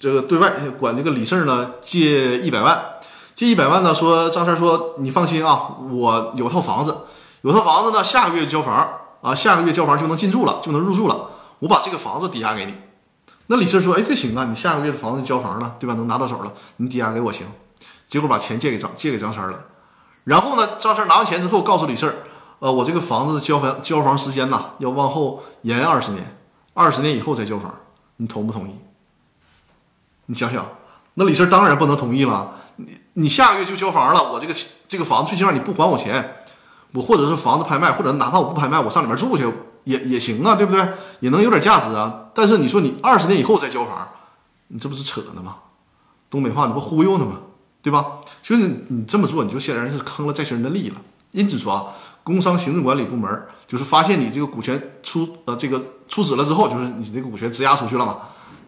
[0.00, 2.92] 这个对外管这个李四呢借一百万。
[3.34, 3.94] 借一百万呢？
[3.94, 6.96] 说张三说：“你放心啊，我有套房子，
[7.42, 8.88] 有套房子呢，下个月交房
[9.20, 11.28] 啊，下个月交房就能进驻了，就能入住了。
[11.58, 12.74] 我把这个房子抵押给你。”
[13.48, 15.92] 那李四说：“哎，这行啊，你下个月的房子交房了，对吧？
[15.92, 17.46] 能拿到手了，你抵押给我行。”
[18.06, 19.64] 结果把钱借给张借给张三了。
[20.24, 22.14] 然后呢，张三拿完钱之后，告诉李四儿
[22.58, 26.36] ：“呃，我这个房子交房交房时间呐，要往后延二十年，
[26.74, 27.72] 二十年以后再交房，
[28.16, 28.76] 你同不同意？”
[30.26, 30.66] 你想想，
[31.14, 32.54] 那李四当然不能同意了。
[32.76, 34.54] 你你下个月就交房了，我这个
[34.88, 36.42] 这个房子最起码你不还我钱，
[36.92, 39.48] 我或者是房子拍卖，或者哪怕我不拍卖，我上里面住去
[39.84, 40.86] 也也行啊，对不对？
[41.20, 42.24] 也能有点价值啊。
[42.34, 44.08] 但是你说你二十年以后再交房，
[44.66, 45.58] 你这不是扯呢吗？
[46.28, 47.36] 东北话你不忽悠呢吗？
[47.86, 48.18] 对吧？
[48.42, 51.00] 所以你这么做，你就显然是坑了债权人的利益了。
[51.30, 51.94] 因此说啊，
[52.24, 58.18] 工商行政管理部门就是发现你这个股权出呃这个出资了之后，就是你这个股权质押出去了嘛，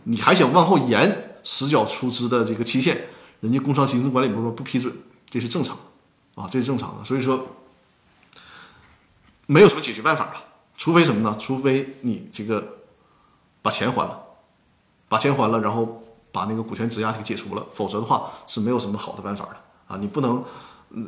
[0.05, 3.09] 你还想往后延实缴出资的这个期限。
[3.41, 4.95] 人家工商行政管理部门不批准，
[5.29, 5.77] 这是正常，
[6.37, 7.05] 啊，这是正常的。
[7.05, 7.45] 所以说，
[9.47, 10.35] 没有什么解决办法了，
[10.77, 11.37] 除非什么呢？
[11.41, 12.65] 除非你这个
[13.63, 14.21] 把钱还了，
[15.09, 16.05] 把钱还了，然后
[16.39, 19.57] 把那个股权质押给解除了，否则的话是没有什么好的办法的
[19.89, 19.99] 啊！
[20.01, 20.45] 你不能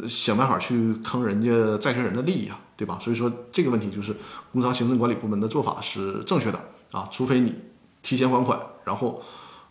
[0.09, 2.99] 想办法去坑人家债权人的利益啊，对吧？
[3.01, 4.17] 所以说这个问题就是
[4.53, 6.59] 工商行政管理部门的做法是正确的
[6.91, 7.55] 啊，除非你
[8.03, 9.23] 提前还款，然后。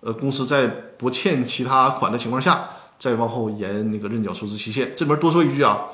[0.01, 0.65] 呃，公司在
[0.97, 4.93] 不欠其他款的情况下，再往后延那个认缴出资期限。
[4.95, 5.87] 这边多说一句啊，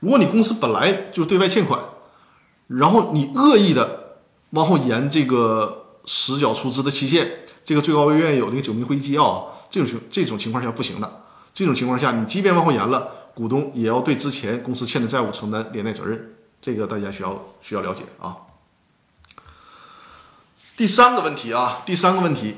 [0.00, 1.80] 如果你公司本来就对外欠款，
[2.66, 4.18] 然后你恶意的
[4.50, 11.22] 往后延这个实缴出资的期限，这个最高院有那个九民会议纪要啊，这种情这种情况下不行的。
[11.54, 16.34] 这种情况下，你即便往后延了，股东也要对之前公司欠的债务承担连带责任。
[16.60, 18.36] 这个大家需要需要了解啊。
[20.76, 22.56] 第三个问题啊，第三个问题。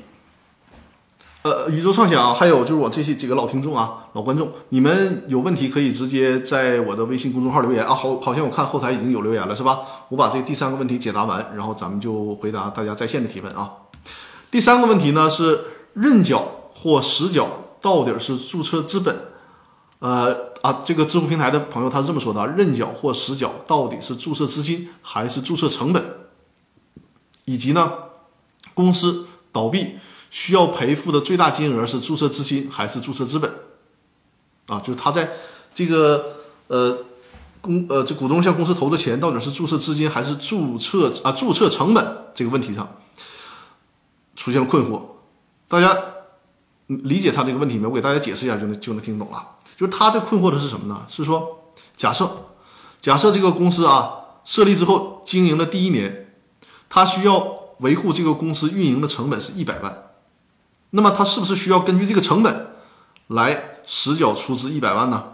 [1.42, 7.94] 呃，宇宙畅想，还有就是我这些几个老听众啊，老观众，你们有问题可以直接在我的微信公众号留言啊。
[7.94, 9.80] 好，好像我看后台已经有留言了，是吧？
[10.08, 13.70] 我把这第三个问题解答完，然后咱们就回答大家在线的提问啊。
[14.54, 15.64] 第三个问题呢是
[15.94, 19.32] 认缴或实缴到底是注册资本？
[19.98, 26.04] 呃啊，这个支付平台的朋友他是这么说的：认缴或实缴到底是注册资金还是注册成本？
[27.46, 27.94] 以及呢，
[28.74, 29.96] 公司倒闭。
[30.30, 33.50] 需要赔付的最大金额是注册资金还是注册资本？
[34.68, 35.32] 啊，就是他在
[35.74, 36.36] 这个
[36.68, 36.98] 呃
[37.60, 42.88] 公呃这股东向公司投的钱到底是注册资金还是注册啊注册成本这个问题上
[44.36, 45.00] 出现了困惑。
[45.68, 45.96] 大家
[46.86, 47.86] 理解他这个问题没？
[47.86, 49.56] 我给大家解释一下就能就能听懂了。
[49.76, 51.06] 就是他这困惑的是什么呢？
[51.08, 52.30] 是说假设
[53.00, 56.32] 假设这个公司啊设立之后经营的第一年，
[56.88, 60.10] 他需要维护这个公司运营的成本是一百万。
[60.90, 62.74] 那么他是不是需要根据这个成本
[63.26, 65.32] 来实缴出资一百万呢？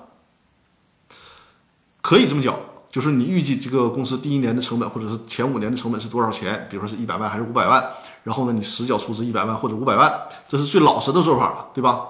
[2.00, 2.58] 可以这么讲，
[2.90, 6.66] 就是你预计这个公司第一年的成本或者是前五年的成本是多少钱？
[6.68, 7.90] 比如说是一百万还是五百万？
[8.24, 10.12] 然后呢，你实缴出资一百万或者五百万，
[10.48, 12.06] 这是最老实的做法了，对吧？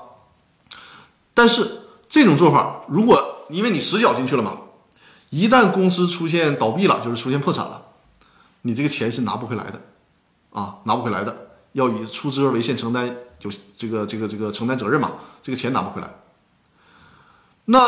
[1.34, 4.56] 但是这种做法，如果因为你实缴进去了嘛，
[5.28, 7.82] 一旦公司出现倒闭了，就是出现破产了，
[8.62, 9.80] 你这个钱是拿不回来的
[10.52, 13.14] 啊，拿不回来的，要以出资额为限承担。
[13.38, 15.12] 就这个这个这个承担责任嘛，
[15.42, 16.10] 这个钱拿不回来，
[17.64, 17.80] 那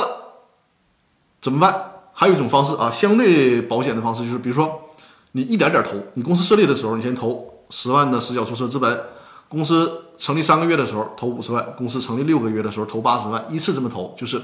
[1.42, 1.91] 怎么办？
[2.12, 4.90] 还有一种方式啊，相对保险的方式就是，比如说
[5.33, 9.01] 你一点点投，你公司设立的时候，你先投十万的实缴注册资本。
[9.48, 14.40] 公司成立三个月的时候投五十万，公司成立六个月的时候投八十万，依次这么投，就是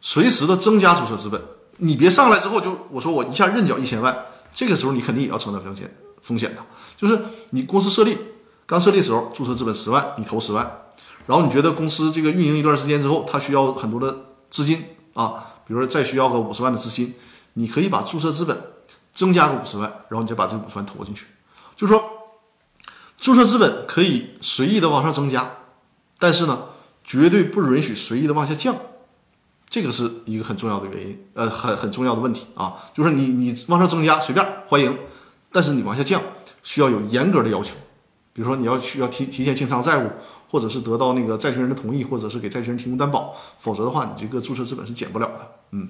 [0.00, 1.38] 随时的增加注册资本。
[1.76, 4.16] 你别上来之后就我说我一下认缴一千万，
[4.54, 6.62] 这个时候你肯定也要承担风险风险的。
[6.96, 8.16] 就是你公司设立
[8.64, 10.64] 刚设立的时候注册资本十万，你投十万，
[11.26, 14.16] 然后你觉得公司这个运营一段时间之后，它需要很多的
[14.48, 17.14] 资金啊，比如说再需要个五十万的资金，
[17.54, 18.56] 你可以把注册资本
[19.12, 21.26] 增加个五十万，然后你再把这五十万投进去，
[21.76, 22.12] 就是说。
[23.18, 25.50] 注册资本可以随意的往上增加，
[26.18, 26.64] 但是呢，
[27.02, 28.76] 绝对不允许随意的往下降，
[29.70, 34.96] 这个是一个很重要的原因，呃，很很重要的问题啊，就是你你往上增加随便欢迎，
[35.50, 36.20] 但是你往下降
[36.62, 37.74] 需要有严格的要求，
[38.34, 40.10] 比如说你要需要提提前清偿债务，
[40.50, 45.52] 或者是得到那个债权人的同意，或者是给债权人提供担保，否则的话你这个注册资本是减不了的。
[45.72, 45.88] 嗯，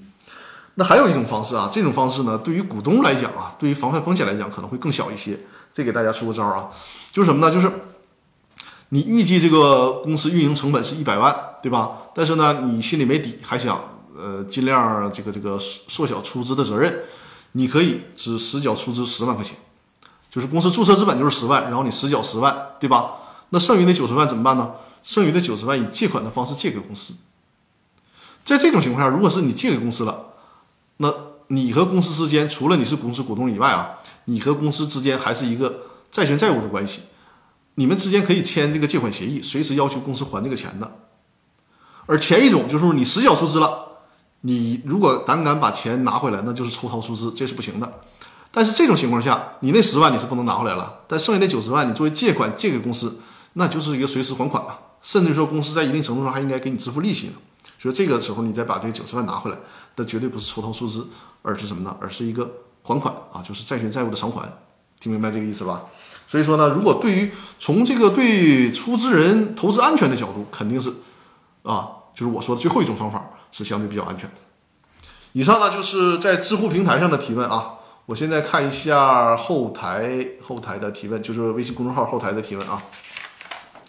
[0.74, 5.38] 那还有一种方式啊，这种方式呢，对于股东来讲啊，对于防范风险来讲可能会更小一些。
[5.74, 6.70] 这给大家出个招啊，
[7.12, 7.52] 就是什么呢？
[7.52, 7.70] 就是
[8.88, 11.98] 你预计这个公司运营成本是一百万，对吧？
[12.14, 13.78] 但是呢，你心里没底，还想
[14.16, 17.02] 呃尽量这个这个缩小出资的责任，
[17.52, 19.54] 你可以只实缴出资十万块钱，
[20.30, 23.10] 就是公司注册资本就是十万，然后你实缴十万，对吧？
[23.50, 24.72] 那剩余的九十万怎么办呢？
[25.02, 27.14] 剩余的九十万以借款的方式借给公司。
[28.44, 30.26] 在这种情况下，如果是你借给公司了，
[30.98, 31.12] 那
[31.48, 33.98] 你和公司之间除了你是公司股东以外啊。
[34.28, 37.02] 你和公司之间还是一个债权债务的关系，
[37.76, 40.96] 你们之间可以签这个借款协议，随时要求公司还这个钱的。
[42.06, 43.86] 而前一种就是你实缴出资了，
[44.40, 48.00] 你如果胆敢把钱拿回来，那就是抽逃出资，这是不行的。
[48.50, 53.20] 但是这种情况下，你那十万你是不能拿回来了，但剩下那九十万你作为借款借给公司，
[53.58, 57.34] 那就是一个随时还款嘛，甚至说公司在一定程度上还应该给你支付利息呢。
[57.78, 59.58] 所以这个时候你再把这个九十万拿回来，
[59.96, 61.08] 那绝对不是抽逃出资，
[61.42, 61.96] 而是什么呢？
[62.00, 62.50] 而是一个。
[62.88, 64.48] 还款啊，就是债权债务的偿还，
[65.00, 65.86] 听明白这个意思吧？
[66.28, 70.92] 所以说呢，如果对于从这个对出资人投资安全的角度，肯定是
[71.64, 74.36] 啊，就是我说的最后一种方法是相对比较安全的。
[75.32, 77.72] 以上呢就是在知乎平台上的提问啊，
[78.06, 82.80] 我现在看一下后台后台的提问，就是微信公众号后台的提问啊，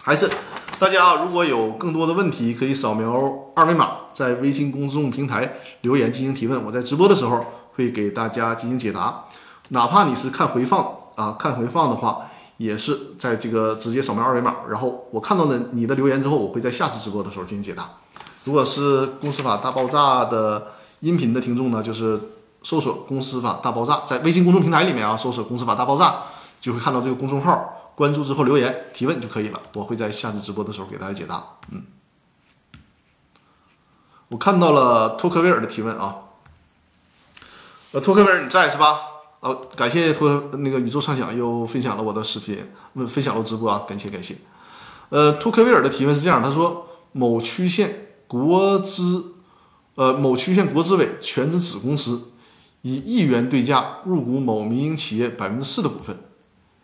[0.08, 0.32] 还是
[0.80, 7.46] 大家啊，如果有更多的问题，可以扫描二维码，在微信公众平台留言进行提问，我在直播的时候。
[7.76, 9.26] 会给大家进行解答，
[9.70, 12.22] 哪怕你是看回放啊，看回放的话，
[12.58, 17.88] 也是在这个直接扫描二维码，然后我看到了你的留言之后，我会在下次直播的时候进行解答。
[18.46, 20.70] 如果是公司法大爆炸的
[21.02, 22.20] 音频的听众呢，就是
[22.64, 26.16] 搜索公司法大爆炸，在微信公众平台里面啊，搜索公司法大爆炸，
[26.60, 31.44] 就会看到这个公众号，关注之后留言提问就可以了，我会在下次直播的时候给大家解答。
[31.72, 31.84] 嗯，
[34.28, 36.18] 我看到了托克维尔的提问啊。
[37.94, 39.00] 呃，托克维尔你在是吧？
[39.40, 42.72] 哦，感谢托那个宇宙畅想又分享了我的视频，
[43.08, 44.36] 分享了直播啊，感谢感谢。
[45.10, 49.34] 呃，托克维尔的提问是这样，他说某区县国资，
[49.96, 52.30] 呃，某区县国资委全资子公司
[52.84, 56.20] 以一元对价入股某民营企业百分之四的股份，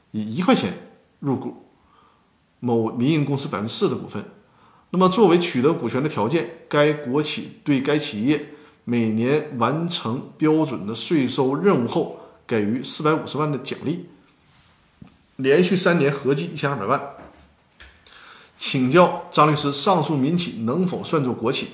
[0.09, 0.92] 以一块钱
[1.23, 1.65] 入股
[2.59, 4.23] 某民营公司百分之四的股份。
[4.89, 8.49] 那么作为取得股权的条件，该国企对该企业。
[8.85, 14.09] 每年完成标准的税收任务后，给予四百五十万的奖励，
[15.37, 17.01] 连续三年合计一千二百万。
[18.57, 21.69] 请教张律师，上述民企能否算作国企？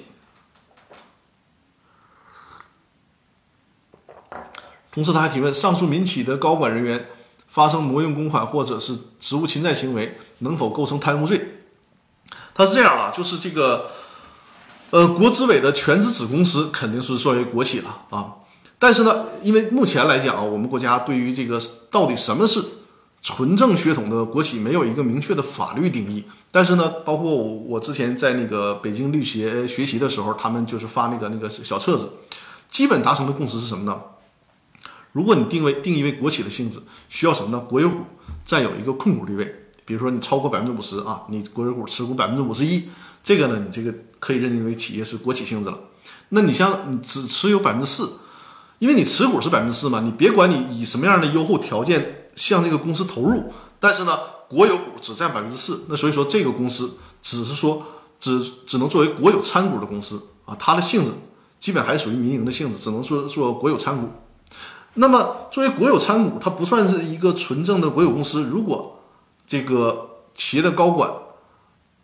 [4.92, 7.08] 同时，他还提问：上述民企的高管人员
[7.50, 11.60] 发生挪用公款或者是职务侵占行为，能否构成贪污罪？
[12.54, 13.92] 他是这样的，就是这个。
[14.92, 18.34] 呃，国资委的全资子公司肯定是作为国企了啊，
[18.80, 22.60] 但是呢，因为目前来讲啊，我们国家对于这个到底什么是
[23.22, 26.24] 纯正血统的国企没有一个明确的法律定义。
[26.52, 32.10] 但是呢，包括我我之前在那个北京律协学习的时候，他们就是发那个那个小册子，
[32.68, 33.96] 基本达成的共识是什么呢？
[35.12, 37.60] 如果你定位定义为国企的性质，需要什么呢？
[37.68, 37.98] 国有股
[38.46, 39.46] 占有一个控股地位，
[39.86, 42.88] 比如说你超过百分之五十啊，你国有股持股百分之五十一。
[43.24, 45.80] 这个呢，你这个可以认定为企业是国企性质了。
[46.30, 48.10] 那你像你只持有百分之四，
[48.78, 54.18] 因为你持股是百分之四嘛，你别管你以什么样的优厚条件向这个公司投入，但是呢，
[54.48, 57.84] 国有股只占百分之四，那所以说这个公司只是说
[58.20, 61.12] 只只能作为国有参股的公司啊，它的性质
[61.60, 64.08] 基本还属于民营的性质，只能说做国有参股。
[64.96, 68.44] 那么作为国有参股，它不算是一个纯正的国有公司。
[68.44, 69.00] 如果
[69.48, 71.12] 这个企业的高管，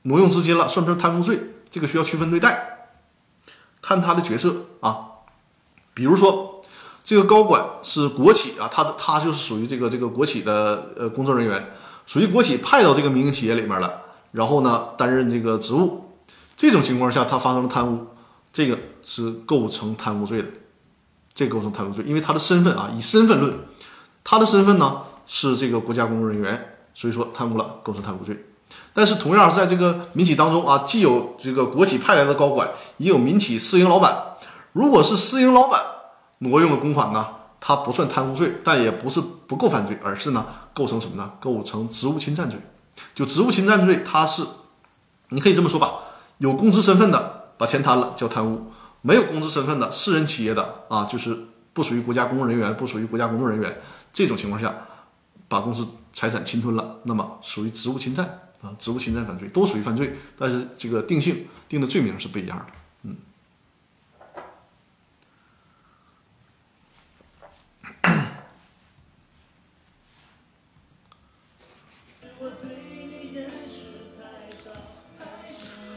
[0.04, 1.56] 挪用资金了，算不算贪污罪？
[1.69, 2.89] 这个需要区分对待，
[3.82, 5.08] 看他的角色啊。
[5.93, 6.62] 比如说，
[7.04, 11.71] 这个高管是国企啊，他的他就是属于这个这个国企的呃工作人员，
[12.06, 16.12] 属于国企派到这个民营企业里面了，然后呢担任这个职务，
[16.56, 18.08] 这种情况下他发生了贪污，
[18.54, 20.48] 这个是构成贪污罪的，
[21.36, 23.54] 这构成贪污罪，因为他的身份啊，以身份论，
[24.24, 28.45] 他的身份呢是这个国家公务人员，所以说贪污了，构成贪污罪。
[28.93, 34.17] 但是同样在这个民企当中啊，既有这个国企派来的高管，也有民企私营老板。
[34.71, 35.82] 如果是私营老板
[36.39, 37.28] 挪用了公款呢，
[37.60, 41.34] 他不算贪污罪，但也不是不够犯罪，而是呢构成什么呢？
[41.41, 42.58] 构成职务侵占罪。
[43.13, 44.41] 就职务侵占罪，它是
[45.30, 45.95] 你可以这么说吧，
[46.38, 48.71] 有公职身份的把钱贪了叫贪污，
[49.06, 51.38] 没有公职身份的私人企业的啊，就是
[51.74, 53.80] 不属于国家公务人员，不属于国家工作人员
[54.12, 54.74] 这种情况下，
[55.48, 58.26] 把公司财产侵吞了，那么属于职务侵占。
[58.62, 62.65] 啊，职务侵占犯罪都属于犯罪，但是这个定性定的罪名是不一样的。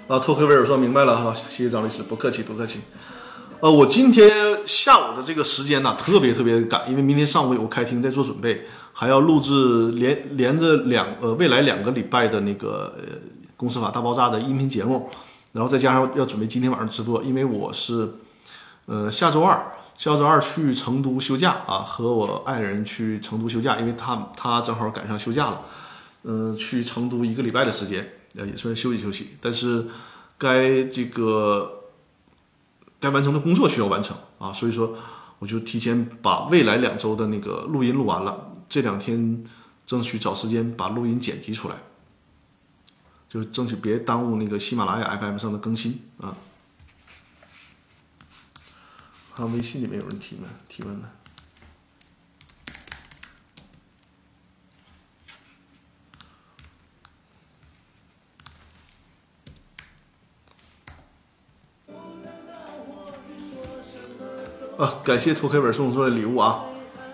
[0.09, 2.81] 啊，托克维尔说明白了哈，谢谢张律师，不客气，不客气。
[3.61, 4.31] 呃，我今天
[4.67, 8.65] 下午的这个时间呢，特别特别赶，因为明天上午有个开庭在做准备。
[8.95, 12.93] 还要录制连连着两呃未来两个礼拜的那个
[13.57, 15.09] 公司法大爆炸的音频节目，
[15.53, 18.15] 然后再加上要准备今天晚上直播，因为我是
[18.87, 19.55] 呃下周二
[19.97, 25.61] 下周二去成都休假啊，和我爱人去成都休假，因为他他正好赶上休假了，
[26.25, 29.87] 嗯，去成都一个礼拜的时间，呃也算休息休息，但是
[30.39, 31.91] 该这个
[32.99, 34.97] 该完成的工作需要完成啊，所以说
[35.39, 38.55] 我就提前把未来两周的那个录音录完了。
[38.69, 39.45] 这两天
[39.87, 41.77] 争取找时间把录音剪辑出来，
[43.29, 46.37] 就争取别耽误那个喜马拉雅 FM 上的更新啊。
[49.35, 51.13] 看微信里面有人提问提问了。
[64.79, 66.61] 啊，感谢托 K 本送出的礼物啊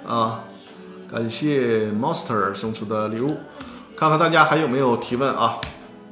[0.07, 0.45] 啊！
[1.11, 3.39] 感谢 Monster 送出的礼物，
[3.97, 5.59] 看看大家还有没有提问啊？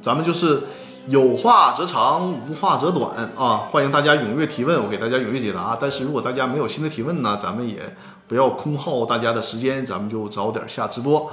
[0.01, 0.63] 咱们就是
[1.09, 3.69] 有话则长，无话则短啊！
[3.71, 5.77] 欢迎大家踊跃提问，我给大家踊跃解答。
[5.79, 7.95] 但是如果大家没有新的提问呢，咱们也
[8.27, 11.31] 不要空耗大家的时间，咱们就早点下直播。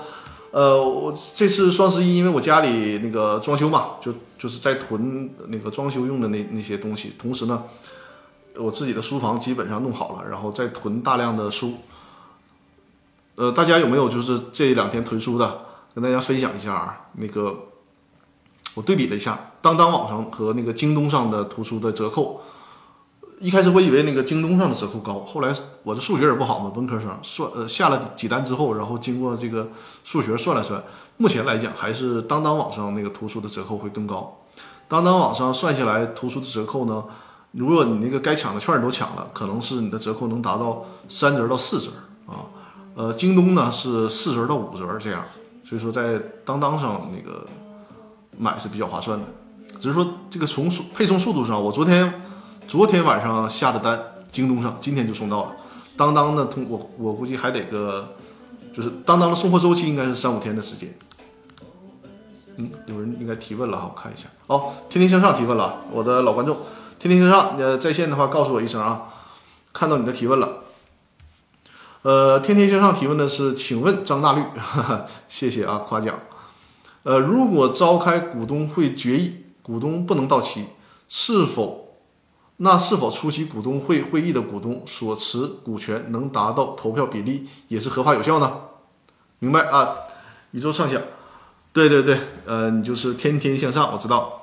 [0.50, 7.62] 呃，我这次双十一，因为我家里那个装修嘛，就就是在囤那个装修用的那那些东西，同时呢，
[8.60, 11.74] 我自己的书房基本上弄好了，然后再囤大量的书。
[13.36, 15.62] 呃，大家有没有就是这两天囤书的，
[15.94, 17.00] 跟大家分享一下啊？
[17.12, 17.68] 那个
[18.74, 22.42] 我对比了一下，当当网上和那个京东上的图书的折扣。
[23.38, 25.50] 一开始我以为那个京东上的折扣高，后来
[25.82, 29.70] 我的数学也不好嘛，文科生算呃下了几单之后，然后经过这个
[30.04, 30.84] 数学算了算，
[31.16, 34.42] 目前来讲还是当当网上那个图书的折扣会更高。
[34.88, 37.02] 当当网上算下来图书的折扣呢，
[37.52, 41.90] 如果你那个该抢的券都抢了，可能是你的折扣能达到三折到四折
[42.26, 42.46] 啊。
[42.94, 45.24] 呃，京东呢是四折到五折这样，
[45.64, 47.46] 所以说在当当上那个
[48.36, 49.24] 买是比较划算的。
[49.80, 52.22] 只是说这个从速配送速度上，我昨天
[52.68, 53.98] 昨天晚上下的单，
[54.30, 55.52] 京东上今天就送到了。
[55.96, 58.08] 当当的通我我估计还得个，
[58.74, 60.94] 就是当当的送货周期应该是三五天的时间。
[62.56, 64.28] 嗯，有人应该提问了哈，我看一下。
[64.48, 66.56] 哦，天天向上提问了，我的老观众，
[67.00, 69.08] 天天向上，呃，在线的话告诉我一声啊，
[69.72, 70.64] 看到你的提问了。
[72.02, 74.42] 呃，天天向上提问的是，请问张大绿，
[75.26, 76.20] 谢谢啊，夸奖。
[77.04, 80.66] 呃，如果召开股东会决议，股东不能到齐，
[81.08, 81.96] 是否
[82.58, 88.60] 那是否出席股东会会议的股东所持股权能达到投票比例，也是合法有效呢？
[89.38, 89.94] 明白啊？
[90.50, 91.00] 宇宙畅想，
[91.72, 94.39] 对对对，呃，你就是天天向上，我知道。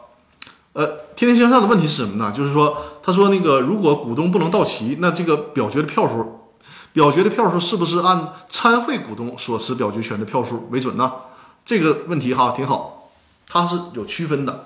[0.78, 0.86] 呃，
[1.16, 2.32] 天天向上的问题是什么呢？
[2.32, 6.44] 就是说，他说那个如果股东不能到齐，那这个表决的票数。
[6.94, 11.12] 表决的票数是不是按参会股东所持表决权的票数为准呢？
[11.66, 13.10] 这个问题哈挺好，
[13.48, 14.66] 它是有区分的。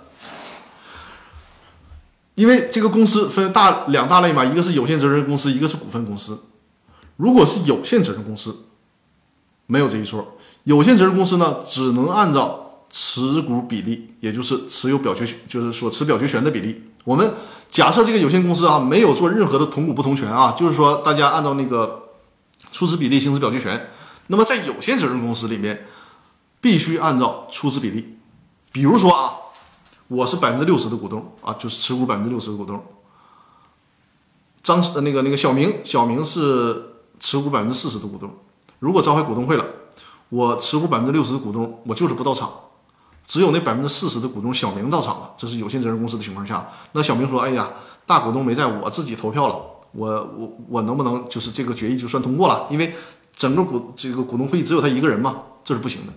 [2.36, 6.44] 因为这个公司分大两大类嘛，一个是有限责任公司，一个是股份公司。
[7.16, 8.66] 如果是有限责任公司，
[9.68, 10.34] 没有这一说。
[10.66, 12.61] 有限责任公司呢，只能按照
[12.92, 16.84] 持股比例，也就是持有表决权，就是所持表决权的比例。
[17.04, 17.34] 我们
[17.70, 22.00] 假设这个有限公司啊，没有做任何的同股不同权啊，就是说大家按照那个。
[22.72, 23.90] 出资比例行使表决权，
[24.28, 25.88] 那么在有限责任公司里面，
[26.62, 28.18] 必须按照出资比例。
[28.72, 29.34] 比如说啊，
[30.08, 32.82] 我是百分之六十的股东啊，就是持股百分之六十的股东。
[34.64, 38.34] 张那个那个小明，小明是持股百分之四十的股东。
[38.80, 39.66] 如果召开股东会了，
[40.30, 42.50] 我持股百分之六十的股东，我就是不到场，
[43.32, 47.70] 只有那百分之四十的股东小明到场了，这是有限责任公司的情况下，那小明说：“哎呀，
[48.06, 49.56] 大股东没在，我自己投票了，
[49.94, 52.68] 我我我能不能就是这个决议就算通过了？
[52.70, 52.94] 因为
[53.34, 56.12] 整个股这个股东会议只有他一个人嘛，这是不行的。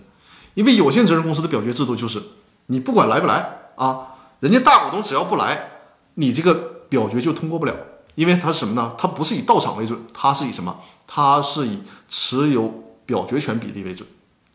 [0.55, 2.21] 因为有限责任公司的表决制度就是，
[2.65, 4.07] 你不管来不来啊，
[4.41, 5.69] 人家大股东只要不来，
[6.15, 6.53] 你这个
[6.89, 7.73] 表决就通过不了。”
[8.15, 8.93] 因为它是什么呢？
[8.97, 10.77] 它不是以到场为准，它是以什么？
[11.07, 12.73] 它是以持有
[13.05, 14.05] 表决权比例为准。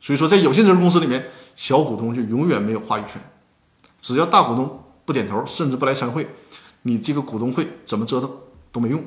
[0.02, 1.30] 所以说，在有限责任公司里面，
[1.60, 3.20] 小股东就永远没有话语权。
[4.00, 6.26] 只要大股东不点头，甚至不来参会，
[6.84, 8.30] 你这个股东会怎么折腾
[8.72, 9.04] 都没用。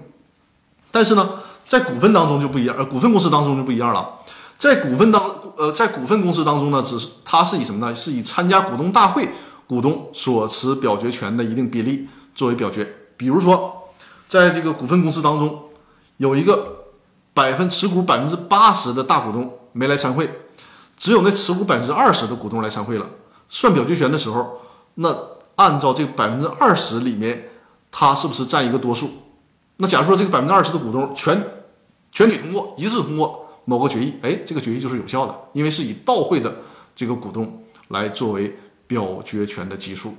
[0.92, 4.20] 但是呢，在股份当中就不一样，呃，股份公司当中就不一样了。
[4.60, 5.20] 在股份当，
[5.58, 7.96] 呃，在股份公司当中呢，只是它是以什么呢？
[7.96, 9.30] 是以参加股东大会
[9.66, 12.88] 股东所持表决权的一定比例作为表决。
[13.18, 13.80] 比如说。
[14.30, 15.66] 在这个股份公司当中，
[16.18, 16.86] 有一个
[17.36, 20.28] 百分持股百分之八十的大股东没来参会，
[20.98, 23.08] 只有那持股百分之二十的股东来参会了。
[23.50, 24.62] 算表决权的时候，
[24.96, 25.16] 那
[25.56, 27.50] 按照这百分之二十里面，
[27.92, 29.10] 他是不是占一个多数？
[29.78, 31.42] 那假如说这个百分之二十的股东全
[32.12, 36.56] 全体通过，一致通过某个决议，哎，这个决议就是有效的，因为是以到会的
[36.96, 40.16] 这个股东来作为表决权的基数。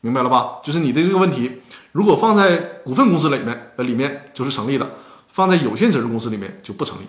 [0.00, 0.60] 明白了吧？
[0.62, 4.86] 就是你的这个问题，如果放在股份公司里面，呃，里面就是成立的；
[5.28, 7.06] 放在有限责任公司里面就不成立。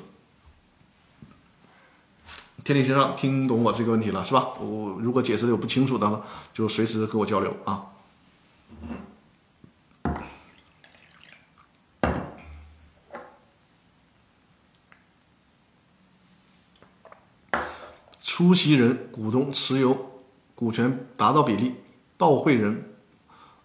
[2.67, 4.49] 天地先生，听懂我这个问题了是吧？
[4.59, 6.21] 我如果解释的有不清楚的，
[6.53, 7.85] 就随时和我交流啊。
[18.21, 20.21] 出席人股东持有
[20.53, 21.75] 股权达到比例。
[22.17, 22.83] 到会人，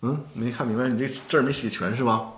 [0.03, 2.34] 嗯，没看明白，你这字儿没写全是吧？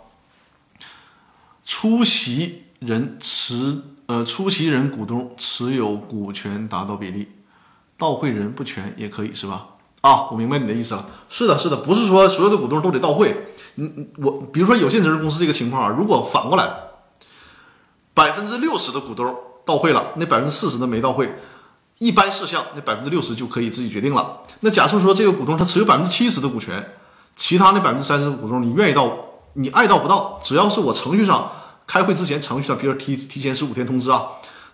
[1.62, 7.28] 出席人持呃，出席人股东持有股权达到比例，
[7.96, 9.66] 到会人不全也可以是吧？
[10.02, 11.06] 啊，我明白你的意思了。
[11.28, 13.54] 是的，是的，不是说所有的股东都得到会。
[13.76, 16.70] 嗯嗯，我比如说有限责任公司这个情况啊，如果反过来，
[18.12, 19.34] 百分之六十的股东
[19.64, 21.34] 到会了，那百分之四十的没到会。
[21.98, 24.40] 一般事项，那百分之六十就可以自己决定了。
[24.60, 26.92] 那假设说这个股东他持有百分之七十的股权，
[27.36, 29.16] 其他那百分之三十的股东，你愿意到，
[29.54, 31.50] 你爱到不到，只要是我程序上
[31.86, 34.26] 开会之前程序上，比如提提前十五天通知啊，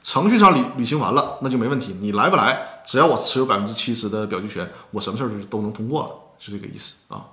[0.02, 1.96] 程序上履履行完了，那就没问题。
[2.00, 7.26] 你来不来，只要我持有百分之七十的表决权，我什么事儿就都能通过了，是这个意思啊。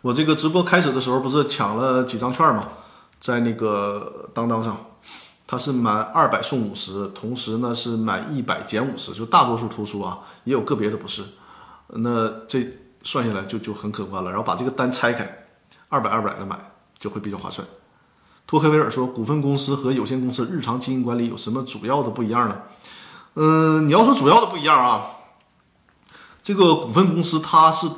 [0.00, 2.70] 我这个直播开始的时候不是抢了几张券吗？
[3.20, 4.84] 在那个当当上，
[5.52, 11.22] 它是满二百送五十，同时呢是满一百减五十，就大多数突出啊，也有个别的不是。
[11.88, 12.66] 那这
[13.02, 14.30] 算下来就就很可观了。
[14.30, 15.44] 然后把这个单拆开，
[15.90, 16.58] 二百二百的买
[16.98, 17.68] 就会比较划算。
[18.46, 22.62] 托克维尔说，股份公司和有限公司日常经营管理有什么主要的不一样呢？
[23.34, 25.06] 嗯，你要说主要的不一样啊，
[26.42, 27.90] 这个股份公司它是。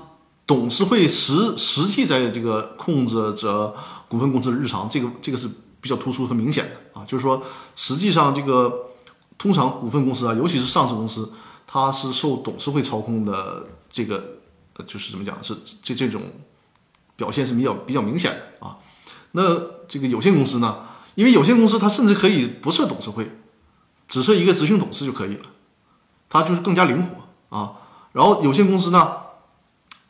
[0.47, 3.75] 董事会实实际在这个控制着
[4.09, 5.49] 股份公司的日常，这个这个是
[5.81, 7.05] 比较突出和明显的啊。
[7.07, 7.43] 就是说，
[7.77, 8.87] 实际上这个
[9.37, 11.31] 通常股份公司啊，尤其是上市公司，
[11.67, 13.67] 它是受董事会操控的。
[13.91, 14.39] 这个
[14.77, 16.23] 呃，就是怎么讲，是这这种
[17.15, 18.79] 表现是比较比较明显的啊。
[19.33, 20.85] 那这个有限公司呢，
[21.15, 23.31] 因为有限公司它甚至可以不设董事会，
[24.09, 25.43] 只设一个执行董事就可以了，
[26.29, 27.75] 它就是更加灵活啊。
[28.13, 29.19] 然后有限公司呢。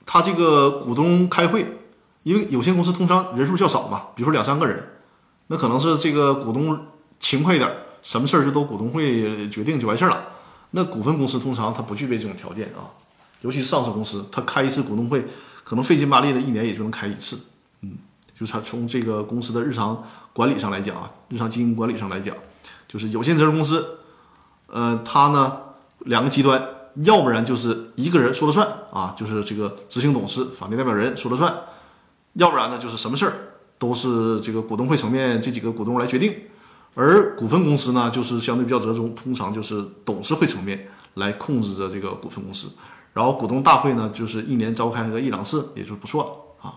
[0.07, 1.79] 它这个股东开会，
[2.23, 4.94] 因为有限公司通常人数较少嘛，比如说两三个人，
[5.47, 6.87] 那可能是这个股东
[7.19, 7.71] 勤快一点，
[8.03, 10.25] 什么事儿就都股东会决定就完事儿了。
[10.71, 12.91] 那股份公司通常它不具备这种条件啊，
[13.43, 15.25] 尤其是上市公司，它开一次股东会
[15.63, 17.39] 可能费劲巴力的，一年也就能开一次。
[17.83, 17.93] 嗯，
[18.39, 22.35] 就是它从这个公司的日常管理上来讲啊，日常经营管理上来讲，
[22.89, 23.99] 就是有限责任公司，
[24.67, 25.59] 呃，它呢
[26.01, 26.71] 两个极端。
[27.03, 31.53] 要不然就是一个人说了算啊，就是这个执行董事、法定代表人说了算；
[32.35, 33.33] 要不然呢，就是什么事儿
[33.79, 36.35] 都是这个股东会层面这几个股东来决定。
[36.95, 42.69] 而股份公司呢，就是相对比较折中，通常就是董事会层面来控制着这个股份公司。
[43.13, 46.75] 然后股东大会呢，就是一年召开个一两次，也就不错了啊。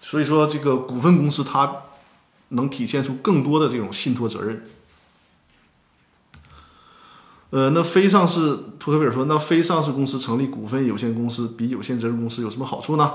[0.00, 1.76] 所以说，这个股份公司它
[2.48, 4.64] 能体现出更多的这种信托责任。
[7.50, 13.14] 呃，那非上市，托克维尔说，那非上市公司成立股份有限公司比有限责任公司有什么好处呢？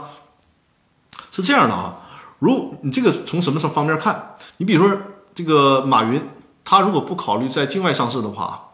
[1.32, 2.03] 是这样的啊，
[2.44, 4.36] 如你这个从什么上方面看？
[4.58, 4.98] 你比如说
[5.34, 6.22] 这个马云，
[6.66, 8.72] 他如果不考虑在境外上市的话，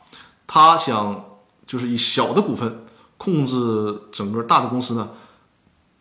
[0.47, 1.25] 他想
[1.67, 2.85] 就是以小的股份
[3.17, 5.09] 控制整个大的公司呢，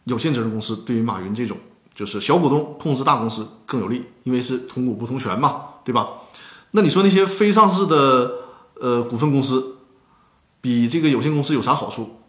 [0.05, 1.59] 有限责任公司对于马云这种
[1.95, 6.09] 就是小股东控制大公司更有利，因为是同股不同权嘛，对吧？
[6.71, 8.33] 那你说那些非上市的
[8.81, 9.77] 呃股份公司，
[10.61, 12.21] 比这个有限公司有啥好处？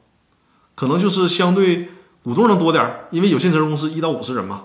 [0.76, 1.90] 可能就是相对
[2.24, 4.64] 股东能多点，因为有限责任公司一到五十人嘛，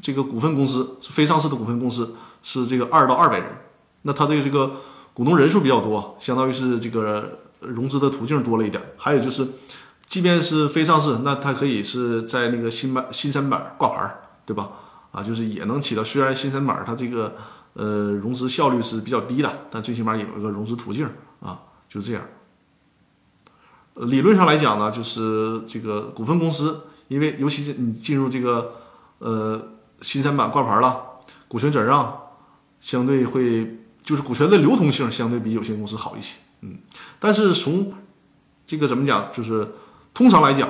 [0.00, 3.48] 这个股份公司是非上市的股份公司是这个二到二百人，
[4.02, 4.76] 那它的这个
[5.14, 8.82] 股东人数比较多，相当于是这个融资的途径多了一点。
[8.96, 9.46] 还有就是，
[10.06, 14.14] 即便是非上市，那它可以是在那个新板新三板挂牌，
[14.44, 14.70] 对吧？
[15.12, 17.34] 啊，就是也能起到，虽然新三板它这个
[17.74, 21.06] 呃融资效率是比较低的，但最起码有一个融资途径
[21.40, 22.22] 啊，就是这样。
[23.96, 28.76] 理论上来讲呢，就是这个股份公司，因为尤其是你进入这个
[29.18, 29.71] 呃
[30.02, 32.20] 新三板挂牌了，股权转让
[32.80, 36.78] 相对会就是股权的流通性相对比有限公司好一些，嗯，
[37.18, 37.94] 但是从
[38.66, 39.72] 这个怎么讲，就是
[40.12, 40.68] 通常来讲，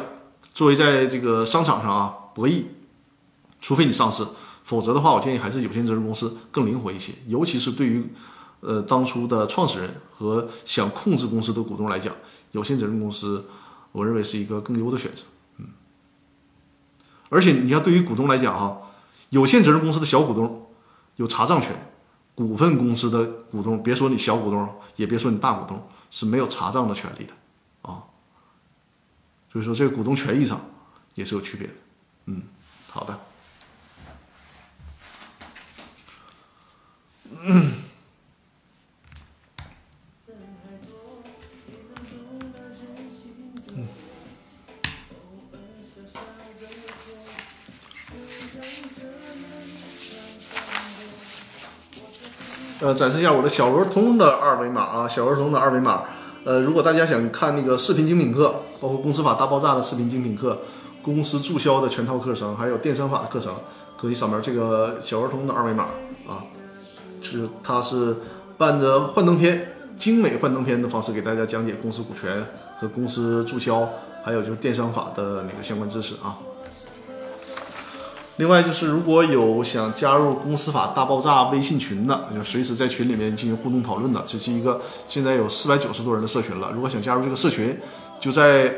[0.55, 2.65] 作为在这个商场上啊博弈，
[3.61, 4.25] 除非你上市，
[4.63, 8.13] 否则的话，我建议还是有限责任公司更灵活一些，尤其是对于
[8.61, 12.15] 呃当初的创始人和想控制公司的股东来讲。
[12.53, 13.47] 有限责任公司，
[13.93, 15.23] 我认为是一个更优的选择。
[15.57, 15.69] 嗯，
[17.31, 18.79] 而且你要，对于股东来讲，哈，
[19.33, 20.71] 有限责任公司的小股东
[21.17, 21.75] 有查账权，
[22.35, 27.33] 股份公司的股东，别说你小股东，也别说你大股东，是没有查账的权利的
[27.81, 28.05] 啊。
[29.51, 30.61] 所以说，这个股东权益上
[31.15, 31.73] 也是有区别的。
[32.27, 32.43] 嗯，
[32.91, 33.19] 好的。
[37.41, 37.73] 嗯。
[52.83, 56.03] 呃，展示一下我的小儿童的二维码啊，小儿童的二维码。
[56.43, 60.59] 呃，如果大家想看那个视频精品课，包括公司法大爆炸的视频精品课、
[61.01, 63.55] 公司注销的全套课程，还有电商法的课程，
[63.97, 65.85] 可以扫描这个小儿童的二维码
[66.27, 66.43] 啊。
[67.23, 68.17] 是，它是
[68.59, 72.45] 伴着幻灯片、精美幻灯片的方式给大家讲解公司股权
[72.81, 73.89] 和公司注销，
[74.25, 76.37] 还有就是电商法的那个相关知识啊。
[78.37, 86.73] 另外就是，如果有想加入公司法大爆炸微信群的，就随时在群里面进行互动讨论的，这是一个现在有四百九十多人的社群了。
[86.75, 87.79] 如果想加入这个社群，
[88.19, 88.75] 就在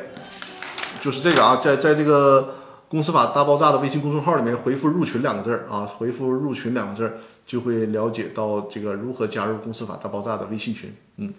[1.01, 2.55] 就是这个啊，在在这个
[2.89, 10.93] 公司法大爆炸的微信公众号里面回复“入群”两个字儿啊，回复“入群”两个字儿，就会了解到这个如何加入公司法大爆炸的微信群。
[11.19, 11.33] 嗯。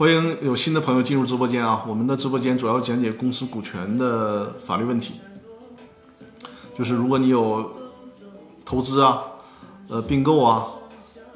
[0.00, 1.84] 欢迎有新的朋友进入直播间啊！
[1.86, 5.16] 我们的直播间主要讲解公司股权的法律问题，
[6.74, 7.70] 就是如果你有
[8.64, 9.24] 投资啊、
[9.88, 10.68] 呃并购啊、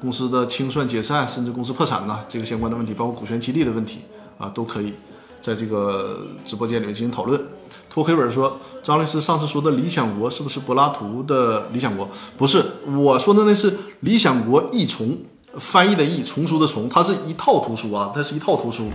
[0.01, 3.99] 公司的清算解散，甚至公司破产呐，这个相关的问题，包括股权激励的问题
[4.39, 4.95] 啊，都可以
[5.39, 7.39] 在这个直播间里面进行讨论。
[7.87, 12.09] 托黑本说：“张律师上次说的理想国是不是柏拉图的理想国？
[12.35, 12.65] 不是，
[12.97, 15.19] 我说的那是理想国一重。”
[15.59, 18.91] 翻译的译，丛书的丛，它是一套图书啊，它是一套图书。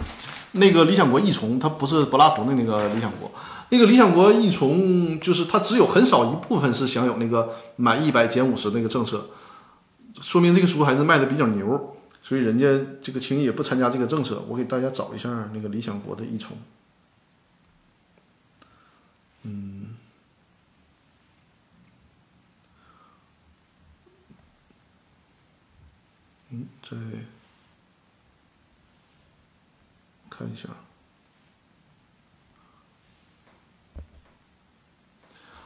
[0.53, 3.29] 那个《理想国》译丛，它不是柏拉图的那个《理想国》，
[3.69, 9.27] 那个《理想国》译丛就是它只有很少一部分是享有那个满一百减五十那个政策，
[10.21, 12.67] 说明这个书还是卖的比较牛，所以人家
[13.01, 14.43] 这个轻易也不参加这个政策。
[14.49, 16.57] 我给大家找一下那个《理想国》的译丛，
[19.45, 19.97] 嗯。
[26.53, 26.99] 嗯，对
[30.29, 30.69] 看一下。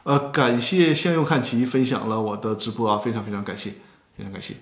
[0.03, 3.71] 呃，感谢向右看齐分享了我的直播啊，非常非常感谢，
[4.15, 4.55] 非常感谢。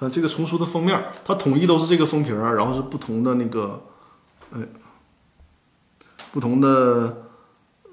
[0.00, 3.82] 呃，这个丛书的封面，它统一都是这个封皮儿，然后是不同的那个，
[4.52, 4.60] 哎，
[6.32, 7.24] 不同的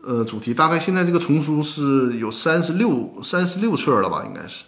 [0.04, 0.54] 呃主题。
[0.54, 4.64] 大概现在这个丛书是有三十六三十六册了吧，应该是。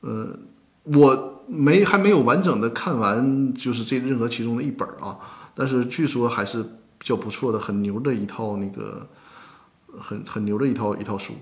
[0.00, 0.38] 呃，
[0.84, 5.18] 我没还没有完整的看完，就是这任何其中的一本啊。
[5.54, 9.06] 但是据说还是比较不错的，很牛的一套那个，
[9.98, 11.34] 很很牛的一套一套书。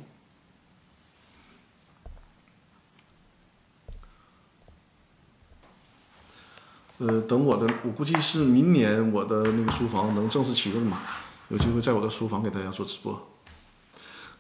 [6.99, 11.03] 呃，等我的，我估计是明年我的那个书房能正式启动吧，
[11.51, 13.29] 有机会在我的书房给大家做直播。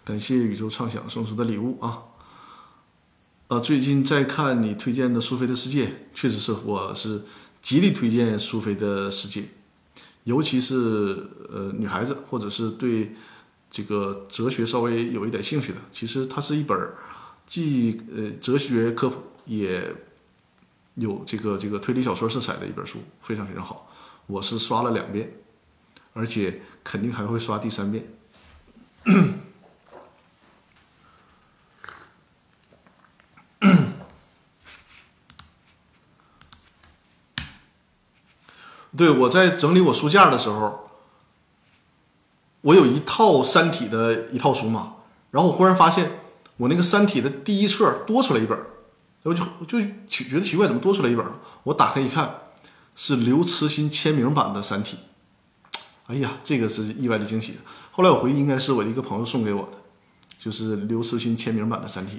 [0.04, 2.04] 感谢宇宙畅想送出的礼物啊！
[3.48, 7.22] 呃，最近在看你推荐的苏菲的世界，确实是我是
[7.60, 9.44] 极力推荐苏菲的世界，
[10.24, 13.14] 尤其是呃女孩子或者是对
[13.70, 16.78] 这个哲学稍微有一点兴趣的，其实它是一本
[17.46, 19.94] 既呃哲学科普也
[20.96, 23.90] 有这个这个推理小说色彩的一本书，非常非常好。
[24.26, 25.32] 我是刷了两遍，
[26.12, 28.04] 而且肯定还会刷第三遍。
[38.96, 40.88] 对，我在整理我书架的时候，
[42.62, 44.94] 我有一套《三体》的一套书嘛，
[45.32, 46.18] 然后我忽然发现
[46.56, 48.58] 我那个《三体》的第一册多出来一本，
[49.26, 51.26] 我就就奇觉得奇怪，怎么多出来一本？
[51.64, 52.34] 我打开一看，
[52.94, 54.98] 是刘慈欣签名版的《三体》。
[56.06, 57.58] 哎呀，这个是意外的惊喜。
[57.90, 59.78] 后来我回忆，应该是我的一个朋友送给我的，
[60.38, 62.16] 就是刘慈欣签名版的《三体》。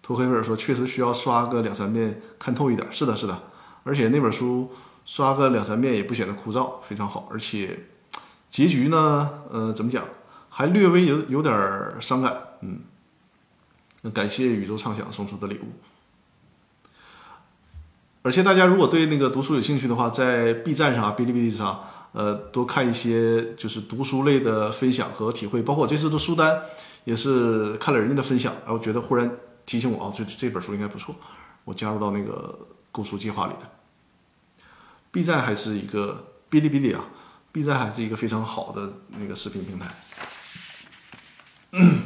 [0.00, 2.86] 托黑威尔说，确实需要刷个两三遍看透一点。
[2.90, 3.42] 是的，是的，
[3.84, 4.70] 而且那本书。
[5.08, 7.28] 刷个两三遍也不显得枯燥，非常好。
[7.30, 7.78] 而且
[8.50, 10.02] 结局呢，呃，怎么讲，
[10.48, 11.54] 还略微有有点
[12.00, 12.36] 伤感。
[12.62, 12.80] 嗯，
[14.10, 15.72] 感谢宇宙畅想送出的礼物。
[18.22, 25.62] 而且大家如果对那个读书有兴趣的话，在 B 站上、哔哩哔哩上，呃，多看一些就是读书类的分享和体会。
[25.62, 26.60] 包括我这次的书单
[27.04, 29.30] 也是看了人家的分享，然后觉得忽然
[29.64, 31.14] 提醒我啊，这这本书应该不错，
[31.64, 32.58] 我加入到那个
[32.90, 33.70] 购书计划里的。
[35.12, 37.04] B 站还是一个哔哩哔哩啊
[37.52, 39.94] ，B 站还是一个非常好的那个视频平台。
[41.72, 42.00] 嗯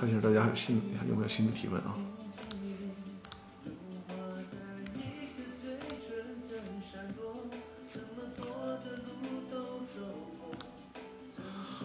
[0.00, 0.80] 看一下大家还有新
[1.10, 1.94] 有没有新的提问啊？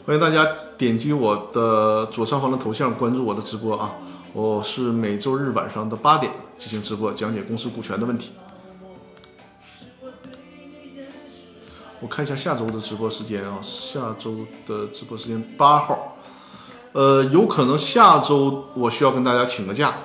[0.05, 0.47] 欢迎大家
[0.77, 3.95] 点击我的左上方的头像关注我的直播啊！
[4.31, 8.31] 我是每周日晚上的八点进行直播，讲解公司股权的问题。
[11.99, 16.14] 我看一下下周的直播时间啊，下周的直播时间八号，
[16.95, 19.95] 呃，有可能下周我需要跟大家请个假，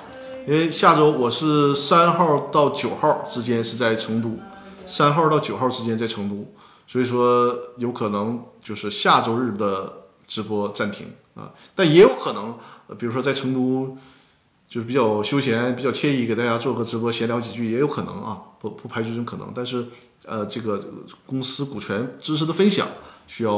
[0.45, 4.37] 因为下周我是三号到九号之间是在成都，
[4.85, 6.45] 三号到九号之间在成都，
[6.85, 12.57] 所以说有可能就是下周日的直播暂停啊，但也有可能，
[12.97, 13.97] 比如说在成都。
[14.67, 19.51] 就是比较休闲、比较惬意，给大家做个直播，闲聊几句也有可能啊，不不排除这种可能。
[19.53, 19.85] 但是，
[20.23, 20.81] 呃，这个
[21.25, 22.87] 公司股权知识的分享
[23.27, 23.53] 需要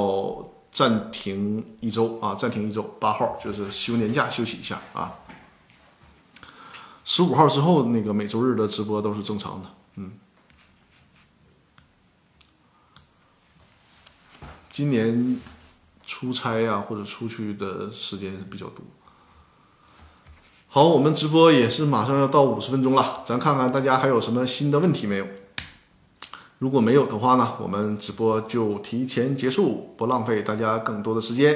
[0.73, 5.13] 暂停一周啊，暂停一周，八号就是休年假休息一下啊。
[7.05, 10.13] 十五号之后，那个每周日的直播都是正常的，嗯。
[14.71, 15.39] 今年
[16.03, 18.83] 出差呀或者出去的时间比较多。
[20.67, 25.27] 好，我们直播也是马上要到五十分钟了，咱看看大家还有什么新的问题没有？
[26.63, 31.53] 如果没有的话呢，我们直播就提前结束，不浪费大家更多的时间。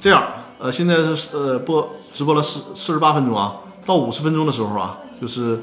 [0.00, 0.20] 这样，
[0.58, 5.60] 呃，现在是呃播直播了四四十八分钟啊，到五十分钟的时候啊，就是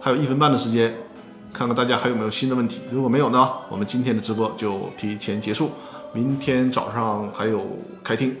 [0.00, 0.96] 还有一分半的时间，
[1.52, 2.80] 看看大家还有没有新的问题。
[2.90, 5.72] 如果没有呢，我们今天的直播就提前结束，
[6.14, 7.60] 明天早上还有
[8.02, 8.34] 开庭。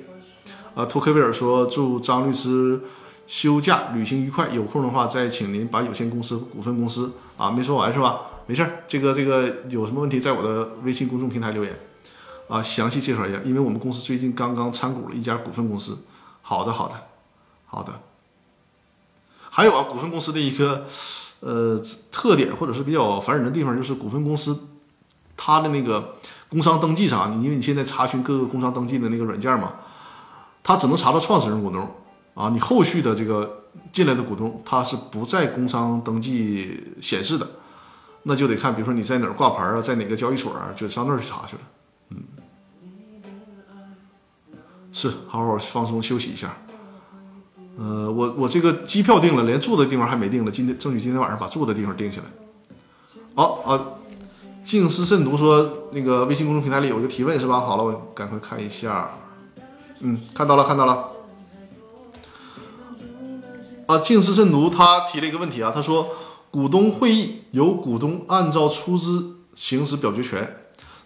[0.74, 2.80] 啊，托克维尔说：“祝张律师
[3.26, 8.20] 休假旅行愉快，有空的话再请您把有限公司、股份公司啊，没说完是吧？
[8.46, 11.76] 没事儿，这个这个有什么问题，在我的微信公众平台留言
[12.48, 13.40] 啊，详细介绍一下。
[13.44, 15.98] 因为我们公司最近刚刚参股了一家股份公司。
[16.42, 16.94] 好的，好的，
[17.66, 17.92] 好的。
[19.50, 20.86] 还有啊，股份公司的一个
[21.40, 21.80] 呃
[22.12, 24.68] 特点或者是比较烦人的地方，就是股份公司
[25.36, 26.14] 它的那个
[26.48, 29.72] 工商登记上，你因为你现在查询各个工商登记的那个软件嘛。”
[30.62, 31.88] 它只能查到创始人股东，
[32.36, 37.48] 啊，你后续的这个进来的股东，他是不在工商登记显示的，
[38.24, 41.62] 那就得看，比如说你在哪儿挂牌啊，在哪个交易所啊，就上那儿去查去了。
[42.10, 42.18] 嗯，
[44.92, 46.54] 是，好好放松休息一下。
[47.78, 52.26] 呃，我我这个机票定了，连住的地方还没定呢，今天争取今天晚上把住的地方定下来。
[53.34, 53.80] 好啊，
[54.62, 57.60] 静思慎独说那个微信公众平台里有一个提问是吧？
[57.60, 59.10] 好了，我赶快看一下。
[60.00, 61.15] 嗯，看到了，看到了。
[63.86, 66.08] 啊，静思慎独他提了一个问题啊，他说，
[66.50, 70.56] 股东会议由股东按照出资行使表决权，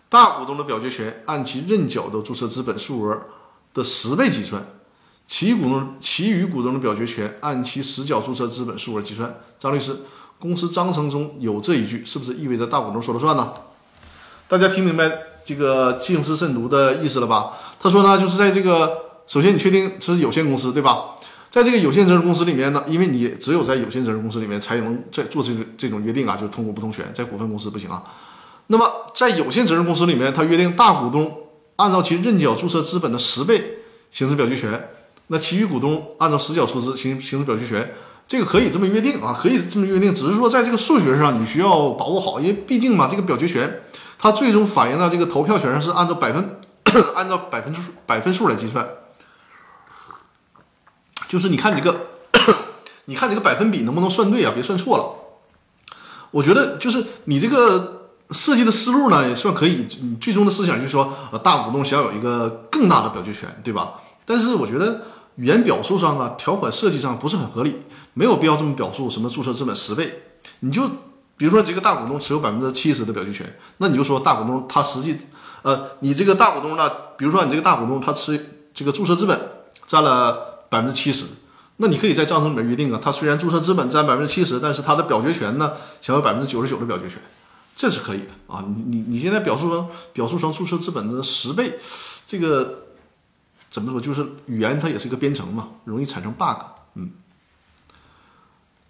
[0.09, 3.18] 大股东的表决权按其认缴的注册资本数额
[3.74, 4.64] 的十倍计算，
[5.26, 9.41] 其股东其余股东的表决权按其实缴注册资本数额计算。
[9.59, 9.97] 张律师，
[10.39, 13.53] 公司章程中有这一句，是不是意味着大股东说了算呢？
[14.49, 15.11] 大家听明白
[15.45, 17.53] 这个静思慎读的意思了吧？
[17.78, 21.11] 他说呢，就是在这个首先你确定是有限公司对吧？
[21.51, 28.03] 在这个有限责任公司里面呢，因为你只有在有限责任公司里面才能在做这个这种约定啊，就是通过不同权，在股份公司不行啊。
[28.68, 31.36] 那么在有限责任公司里面，他约定大股东
[31.76, 33.78] 按照其认缴注册资本的十倍
[34.12, 34.88] 行使表决权。
[35.26, 37.94] 那其余股东按照实缴出资行行使表决权，
[38.28, 43.80] 这个可以这么约定啊，可以这么约定，只是说在这个数学上你需要把握好，因为毕竟嘛，这个表决权
[44.18, 46.59] 它最终反映到这个投票权上是按照百分
[47.14, 48.84] 按照百分之百分数来计算，
[51.31, 52.09] 就是你看这个，
[53.07, 54.51] 你看这个百分比能不能算对啊？
[54.53, 55.05] 别算错了。
[56.33, 63.95] 我觉得就是你这个设计的思路呢也算可以，你最终的思想就是说，呃，大股东想有一个更大的表决权，对吧？
[64.26, 65.03] 但是我觉得。
[65.37, 67.81] 语言表述上啊，条款设计上不是很合理，
[68.12, 69.09] 没有必要这么表述。
[69.09, 70.22] 什么注册资本十倍，
[70.59, 70.87] 你就
[71.39, 75.16] 比如说这个大股东持有百分之七十的表决权，那你就说大股东他实际，
[75.62, 79.41] 呃，你这个大股东呢，比如说你这个大股东他持这个注册资本
[79.87, 81.27] 占了百分之七十，
[81.77, 87.18] 那你可以在章程里面约定啊，他虽然注册资本占百分之七十，但是他的表决权呢，享有百分之九十九的表决权，
[87.77, 88.64] 这是可以的啊。
[88.66, 91.79] 你你你现在表述成表述成注册资本的十倍，
[92.27, 92.87] 这个。
[93.71, 94.01] 怎么说？
[94.01, 96.61] 就是语言它也是一个编程嘛，容易产生 bug。
[96.95, 97.09] 嗯，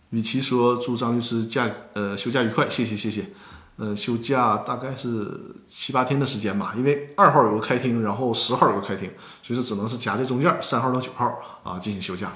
[0.08, 3.30] 与其说祝张律师假呃休假愉快，谢谢谢谢。
[3.76, 9.10] 呃，休假大概是七八天的时间吧，因为二号有个开庭，然后十号有个开庭，
[9.42, 12.32] 所以说只能是夹在中间，三号到九号啊进行休假。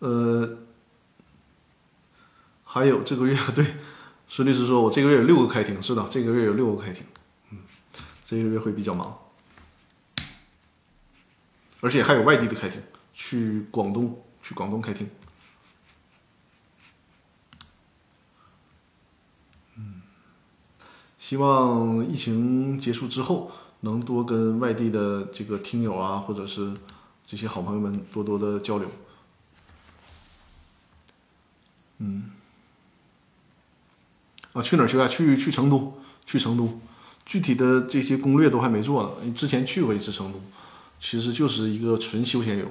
[0.00, 0.58] 呃，
[2.64, 3.76] 还有这个月 对。
[4.32, 7.04] 孙律师说：“我这个月有六个开庭，是的，这个月有六个开庭，
[7.50, 7.58] 嗯，
[8.24, 9.18] 这个月会比较忙，
[11.80, 12.80] 而且还有外地的开庭，
[13.12, 15.10] 去广东，去广东开庭，
[21.30, 23.52] 希望疫情结束之后，
[23.82, 26.74] 能多跟外地的这个听友啊，或者是
[27.24, 28.90] 这些好朋友们多多的交流，
[31.98, 32.32] 嗯。”
[34.54, 35.06] 啊，去哪儿休假？
[35.06, 36.80] 去去成都，去成都。
[37.24, 39.32] 具体的这些攻略都还没做呢。
[39.32, 40.40] 之前去过一次成都，
[40.98, 42.66] 其实就是一个纯休闲游，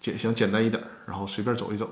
[0.00, 1.86] 简想简单一点，然后随便走一走。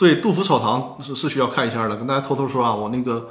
[0.00, 1.94] 对，杜甫草堂是是需要看一下的。
[1.94, 3.28] 跟大家偷偷说啊，我那个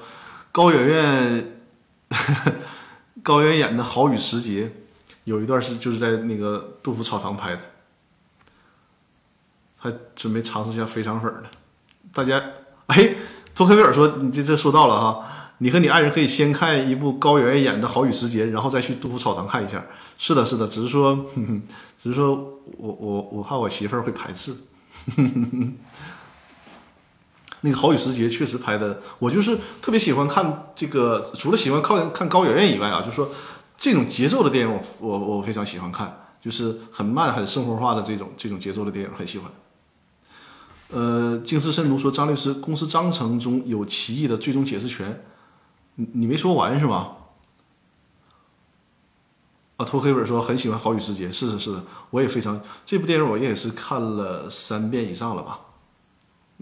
[0.51, 1.61] 高圆圆，
[3.23, 4.65] 高圆圆演的《好雨时节》，
[5.23, 7.61] 有一段是就是在那个杜甫草堂拍的，
[9.79, 11.45] 还准备尝试一下肥肠粉呢。
[12.13, 12.39] 大家，
[12.85, 13.15] 哎，
[13.55, 15.25] 托克维尔说你这这说到了哈，
[15.57, 19.83] 你和你爱人可以先看一部高圆圆演的《好雨时节》，然后再去杜甫草堂看一下。
[20.19, 21.25] 是的，是的，只是说，
[21.97, 22.35] 只是说
[22.77, 24.55] 我我我怕我媳妇儿会排斥。
[27.61, 31.31] 那个《好雨时节》确实拍的，我就是特别喜欢看这个。
[31.35, 33.29] 除了喜欢看看高圆圆以外啊，就是说
[33.77, 39.51] 这种节奏的电影，我我我非常喜欢看，就是很慢、很生活化的这种这种节奏的电影，很喜欢。
[40.91, 45.23] 呃，静思深读说，张律师，公司章程中有歧义的最终解释权，
[45.95, 47.15] 你你没说完是吧？
[49.77, 51.79] 啊，托黑本说很喜欢《好雨时节》，是是是，
[52.09, 55.59] 我也非常这部电影，我也是看了三遍以上了吧？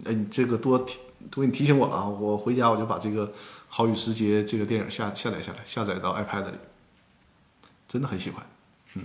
[0.05, 0.99] 哎，你这个多提
[1.31, 2.07] 多你提醒我了啊！
[2.07, 3.27] 我回家我就把这个
[3.67, 6.57] 《好雨时节》这个电影下下载下来，下载到 iPad 里，
[7.87, 8.45] 真的很喜欢。
[8.93, 9.03] 嗯，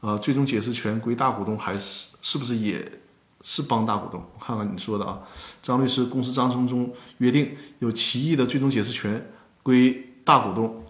[0.00, 3.00] 呃，最终解释权归大股东还是是不是也
[3.42, 4.24] 是帮大股东？
[4.38, 5.20] 我看看你说的啊，
[5.60, 9.30] 张律师，公司章程中约定有歧义的最终解释权
[9.62, 10.84] 归大股东。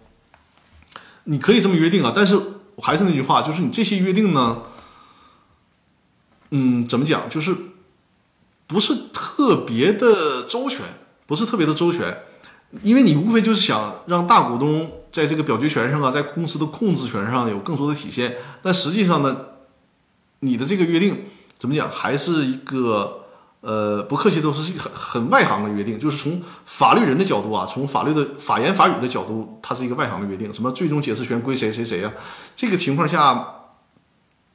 [1.24, 2.36] 你可以这么约定啊，但是
[2.74, 4.64] 我还是那句话，就是你这些约定呢，
[6.50, 7.56] 嗯，怎么讲，就是
[8.72, 10.80] 不是特别的周全，
[11.26, 12.16] 不是特别的周全，
[12.82, 19.36] 因为你无非就是想让大股东在这个表决权上啊，在公司的控制权上有更多的体现，但实际上呢，
[20.40, 21.26] 你的这个约定
[21.58, 23.18] 怎么讲，还是一个。
[23.64, 30.52] 呃，不客气，都是一个很很外行的约定，就是从法律人的角度啊，从法律的法言法语的角度，它是一个外行的约定。
[30.52, 32.12] 什么最终解释权归谁谁谁啊？
[32.56, 33.68] 这个情况下，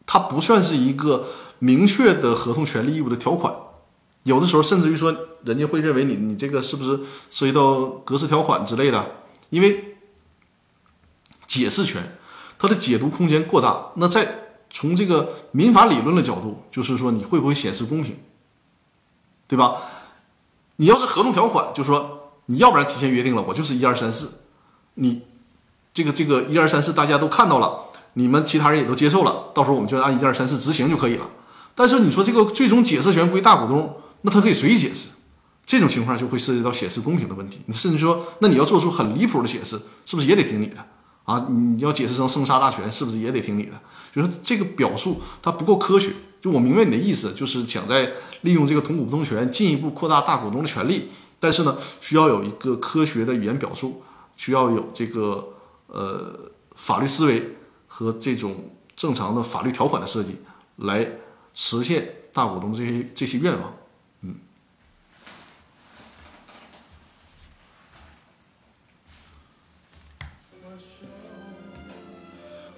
[0.05, 1.26] 它不算是一个
[1.59, 3.53] 明确的合同权利义务的条款。
[4.28, 5.15] 有的时候甚至于说，
[5.45, 6.99] 人家会认为你你这个是不是
[7.30, 9.15] 涉及到格式条款之类的？
[9.51, 9.95] 因为
[11.47, 12.17] 解释权
[12.59, 13.91] 它的解读空间过大。
[13.95, 18.19] 那在从这个民法理论的角度，就是说你会不会显示公平，
[19.47, 19.78] 对吧？
[20.75, 24.41] 你要是合同条款，就说你要不然提前约定了，我就是一二三四，
[24.95, 25.21] 你
[25.93, 31.30] 这个这个一二三四大家都看到了，你们其他人也都接受了，到时候我们就按一二三四执行就可以了。
[31.73, 34.01] 但是你说这个最终解释权归大股东。
[34.28, 35.07] 那他可以随意解释，
[35.65, 37.61] 这种情况就会涉及到显示公平的问题。
[37.67, 40.86] 你甚至说，那你要做出很离谱的解释，是不是也得听你的
[41.23, 41.47] 啊？
[41.49, 43.80] 你要解释成生杀大权，是不是也得听你的？
[44.13, 46.11] 就是这个表述它不够科学。
[46.41, 48.11] 就我明白你的意思，就是想在
[48.41, 51.07] 利用这个同股不同权进一步扩大大股东的权利，
[51.39, 54.03] 但是呢，需要有一个科学的语言表述，
[54.36, 55.53] 需要有这个
[55.88, 57.55] 呃法律思维
[57.88, 60.36] 和这种正常的法律条款的设计，
[60.75, 61.09] 来
[61.53, 63.73] 实现大股东这些这些愿望。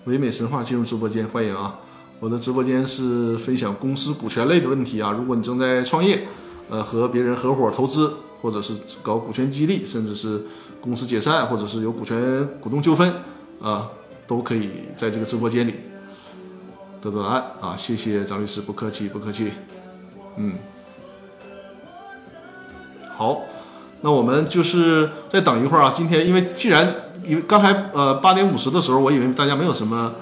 [0.10, 1.80] 唯美神话进入直播间，欢迎啊！
[2.20, 5.12] 我的直播间是分享公司股权类的问题啊。
[5.12, 6.26] 如果你正在创业，
[6.68, 10.41] 呃，和别人合伙投资，或者是搞股权激励，甚至是
[10.82, 13.14] 公司解散，或者是有股权股东纠纷
[13.62, 13.88] 啊，
[14.26, 15.76] 都可以在这个直播间里
[16.99, 17.78] 得到答案啊。
[17.78, 19.51] 谢谢张律师，不客气，不客气。
[20.38, 20.55] 嗯，
[23.16, 23.43] 好，
[24.01, 25.93] 那我们就是再等一会儿啊。
[25.95, 26.95] 今天因为既然
[27.30, 30.15] 因为刚才呃八点五十的时候，我以为大家没有什么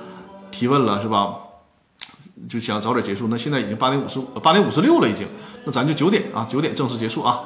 [0.51, 1.35] 提问了，是吧？
[2.49, 3.29] 就想早点结束。
[3.29, 5.25] 那现在已经八点五十八点五十六了，已经。
[5.63, 7.43] 那咱就九点啊，九点正式结束啊。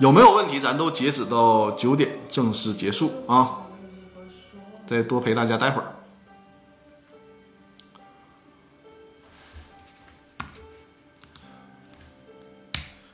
[0.00, 0.60] 有没有问题？
[0.60, 3.60] 咱都截止到九点正式结束啊。
[4.86, 5.94] 再多陪大家待会儿。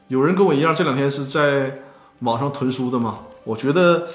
[0.09, 1.82] 有人跟我一样，这两天是在
[2.20, 3.20] 网上囤书的吗？
[3.47, 4.07] 我觉得。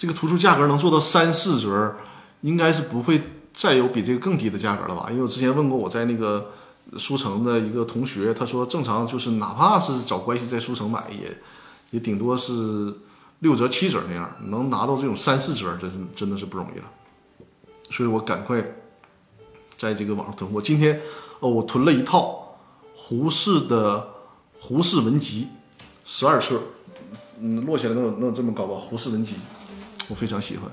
[0.00, 1.96] 这个图书价格能做到三四折，
[2.42, 3.20] 应该是不会
[3.52, 5.08] 再有比这个更低的价格了吧？
[5.10, 6.52] 因为我之前问过我在那个
[6.96, 11.36] 书城的一个同学，他说正常就是哪怕是找关系在书城买，也
[11.90, 12.94] 也顶多是
[13.40, 16.84] 六折七折那样，能拿到这种三四折，真是真的是不容易了。
[17.90, 18.64] 所以我赶快
[19.76, 20.60] 在这个网上囤货。
[20.62, 21.00] 今天
[21.40, 22.56] 哦，我囤了一套
[22.94, 23.98] 胡适的
[24.60, 25.48] 《胡适文集》，
[26.04, 26.60] 十二册，
[27.40, 28.74] 嗯，摞起来能有能这么高吧？
[28.76, 29.34] 《胡适文集》。
[30.08, 30.70] 我非常喜欢，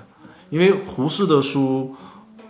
[0.49, 1.93] 因为胡适的书，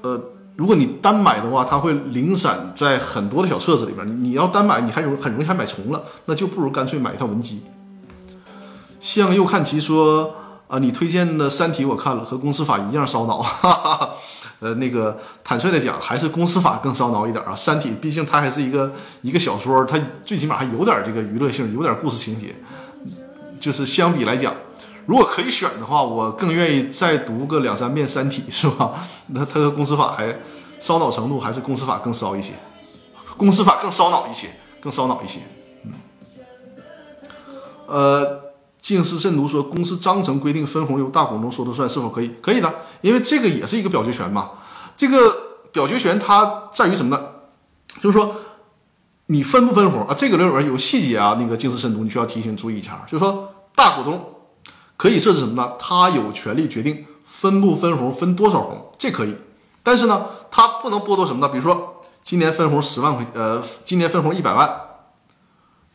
[0.02, 0.22] 呃，
[0.56, 4.24] 如果你单买的话，它会零散在很多的小册子里边。
[4.24, 7.62] 你要单买，你还容很容易还买重了，那就不如干脆买一套文集。
[9.00, 10.36] 向右看齐说
[10.68, 13.40] 啊，你推荐的《三体》我看了，和公司法一样烧脑。
[13.42, 14.10] 哈 哈
[14.60, 17.52] 呃，那个坦率的讲，还是公司法更烧脑一点啊。
[17.56, 18.92] 《三体》毕竟它还是一个
[19.22, 22.56] 一个小说，它最起码还有点这个娱乐性，有点故事情节，
[23.66, 24.54] 就是相比来讲。
[25.08, 28.94] 如果可以选的话，我更愿意再读个两三遍《三体》，是吧？
[29.34, 30.40] 那它和公司法还
[30.80, 32.52] 烧脑程度还是公司法更烧一些，
[33.36, 34.50] 公司法更烧脑一些，
[34.80, 35.40] 更烧脑一些。
[35.84, 35.94] 嗯，
[37.88, 42.36] 呃，静思慎独说，公司章程规定分红由大股东说了算，是否可以？
[42.40, 44.52] 可以的，因为这个也是一个表决权嘛。
[44.96, 45.36] 这个
[45.72, 47.26] 表决权它在于什么呢？
[48.00, 48.36] 就是说
[49.28, 50.14] 你分不分红啊？
[50.16, 53.04] 这个里面有细节啊，那个静思慎独，你需要提醒注意一下。
[53.08, 54.32] 就是说大股东。
[54.98, 55.74] 可以设置什么呢？
[55.78, 59.36] 他有权利决定分不分红，分多少红，这可以。
[59.84, 61.52] 但是呢，他不能剥夺什么呢？
[61.52, 64.74] 比如说，今年分红十万块，呃，今年分红一百万，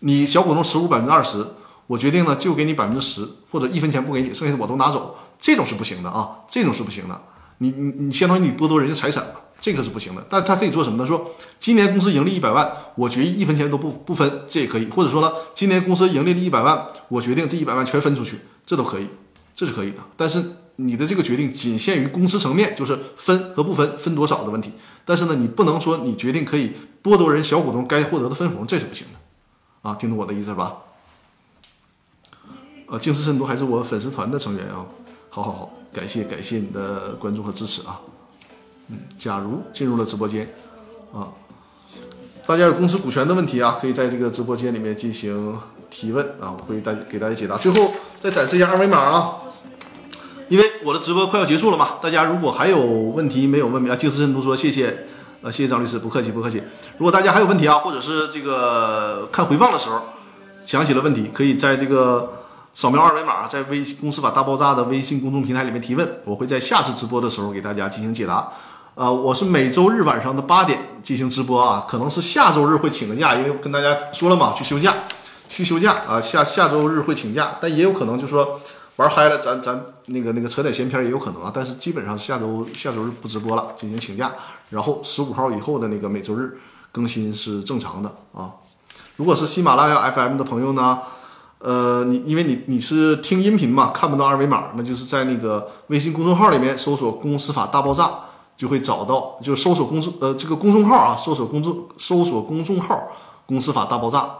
[0.01, 1.47] 你小股东持股百分之二十，
[1.87, 7.19] 我决定呢就给你百分之十，或者一分钱不给你，剩下的我都拿走，这种是不行的啊，这种是不行的。
[7.57, 10.27] 你你你相当于你剥夺人家财产了，这个是不行的。
[10.29, 11.07] 但他可以做什么呢？
[11.07, 14.87] 说今年公司盈利一百万，我决议一分钱都不不分，这也可以。
[14.87, 18.41] 或者说呢，今年公司盈利了一百万，我决定这一百万全分出去。
[18.65, 19.09] 这都可以，
[19.55, 19.99] 这是可以的。
[20.17, 20.43] 但是
[20.77, 24.73] 你的这个决定仅限于公司层面，就是分和不分，分多少的问题。
[25.05, 29.91] 但是呢，你不能说你决定可以剥夺人小股东该获得的分红，这是不行的。
[29.91, 30.77] 啊，听懂我的意思吧？
[32.87, 34.87] 呃，静思深读还是我粉丝团的成员啊。
[35.31, 38.01] 好好好，感谢感谢你的关注和支持啊。
[39.19, 40.49] 假如进入了直播间
[41.13, 41.29] 啊，
[42.47, 45.59] 大家有公司股权的问题啊，可以在这个直播间里面进行。
[45.93, 47.57] 提问啊，我会大给大家解答。
[47.57, 49.39] 最后再展示一下二维码啊，
[50.49, 51.99] 因为我的直播快要结束了嘛。
[52.01, 55.09] 大家如果还有问题没有问明啊，静思深读说谢谢，
[55.43, 56.63] 呃，谢谢张律师，不客气不客气。
[56.99, 60.01] 如果大家还有问题啊，或者是这个看回放的时候
[60.65, 62.35] 想起了问题，可以在这个
[62.73, 68.49] 扫描二维码，在微公司法大爆炸的微信公众平台里面提问，我会在下次直播的时候给大家进行解答。
[68.95, 74.93] 呃，我是每周日晚上的八点进行直播啊，可能是下周日会请个假，因为跟大家说了嘛，去休假，
[75.49, 78.61] 去休假啊，下下周日会请假，但也有可能就说
[78.97, 84.33] 玩嗨了，咱咱那个那个扯点闲篇也有可能啊，但是基本上下周下周日不直播了，进行请假，
[84.71, 86.59] 然后十五号以后的那个每周日
[86.93, 88.51] 更新是正常的啊。
[89.17, 90.99] 如果是喜马拉雅 FM 的朋友呢？
[91.61, 98.11] 呃，你因为你你是听音频嘛，看不到二维码，那就是在那个微信公众号里面搜索“公司法大爆炸”，
[98.61, 103.09] 就会找到，就搜索公众呃这个公众号啊，搜索公众搜索公众号
[103.49, 104.35] “公司法大爆炸”，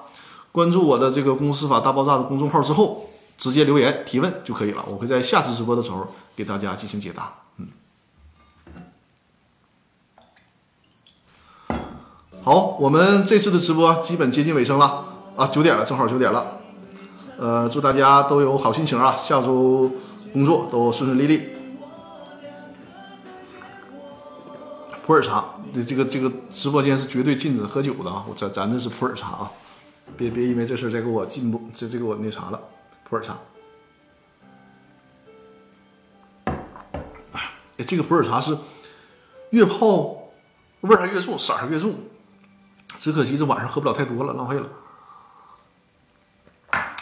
[0.53, 3.07] 关注我的这个“公司法大爆炸”的公众号之后，
[3.39, 6.07] 直接留言提问就可以了，我会在下次直播的时候
[6.37, 7.33] 给大家进行解答。
[7.57, 7.69] 嗯，
[12.43, 15.03] 好，我们这次的直播基本接近尾声了
[15.35, 16.59] 啊，九点了，正好九点了。
[17.39, 19.17] 呃，祝大家都有好心情啊！
[19.17, 19.91] 下周
[20.35, 21.60] 工作都顺顺利利。
[25.11, 25.45] 普洱茶，
[25.75, 28.25] 这这个这个直播间是绝对禁止喝酒的啊！
[28.29, 29.51] 我咱咱这是普洱茶啊，
[30.17, 32.61] 别别因为这事再给我进步，这这给我那啥了，
[33.03, 33.37] 普洱茶。
[36.47, 38.57] 哎，这个普洱茶是
[39.51, 40.17] 越泡
[40.83, 41.93] 味儿还越重，色儿还越重，
[42.97, 44.69] 只可惜这晚上喝不了太多了，浪费了。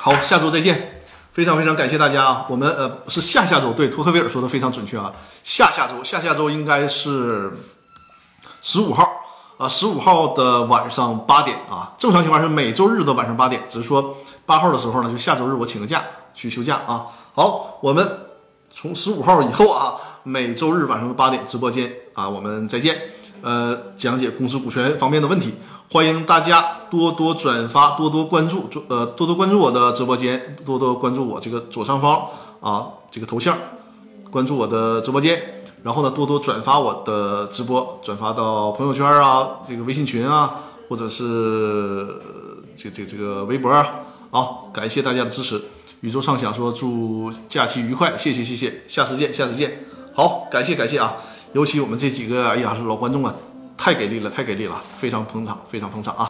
[0.01, 1.03] 好，下周再见，
[1.35, 2.47] 非常非常感谢大家啊！
[2.49, 5.13] 我们呃是下下周，对，托克维尔说的非常准确啊，
[5.45, 7.53] 下下周下下周应该是
[8.71, 9.09] 十五号
[9.57, 14.15] 啊，十五号的晚上八点啊，正常情况是每周日的晚上八点，只是说
[14.45, 16.05] 八号的时候呢，就下周日我请个假
[16.35, 17.07] 去休假啊。
[17.33, 18.07] 好，我们
[18.71, 22.95] 从十五号以后啊，每周日晚上的八点直播间啊，我们再见，
[23.41, 25.55] 呃，讲解公司股权方面的问题。
[25.91, 32.27] 欢迎大家多多转发，多多关注，呃，多多关注我的直播间，多多关注我这个左上方
[32.61, 33.57] 啊这个头像，
[34.31, 35.58] 关注我的直播间，
[35.89, 42.15] 然后呢，多多转发我的直播，转发到朋友圈啊，这个微信群啊，或者是
[42.77, 43.89] 这这这个微博啊，
[44.31, 45.59] 好，感谢大家的支持。
[46.03, 51.17] 宇宙畅想说祝假期愉快，谢谢谢谢，下次见下次见，好，感谢感谢啊，
[51.55, 53.35] 尤其我们这几个哎呀老观众啊。
[53.81, 56.27] 太给力了，太给力了，非常捧场，非常捧场啊！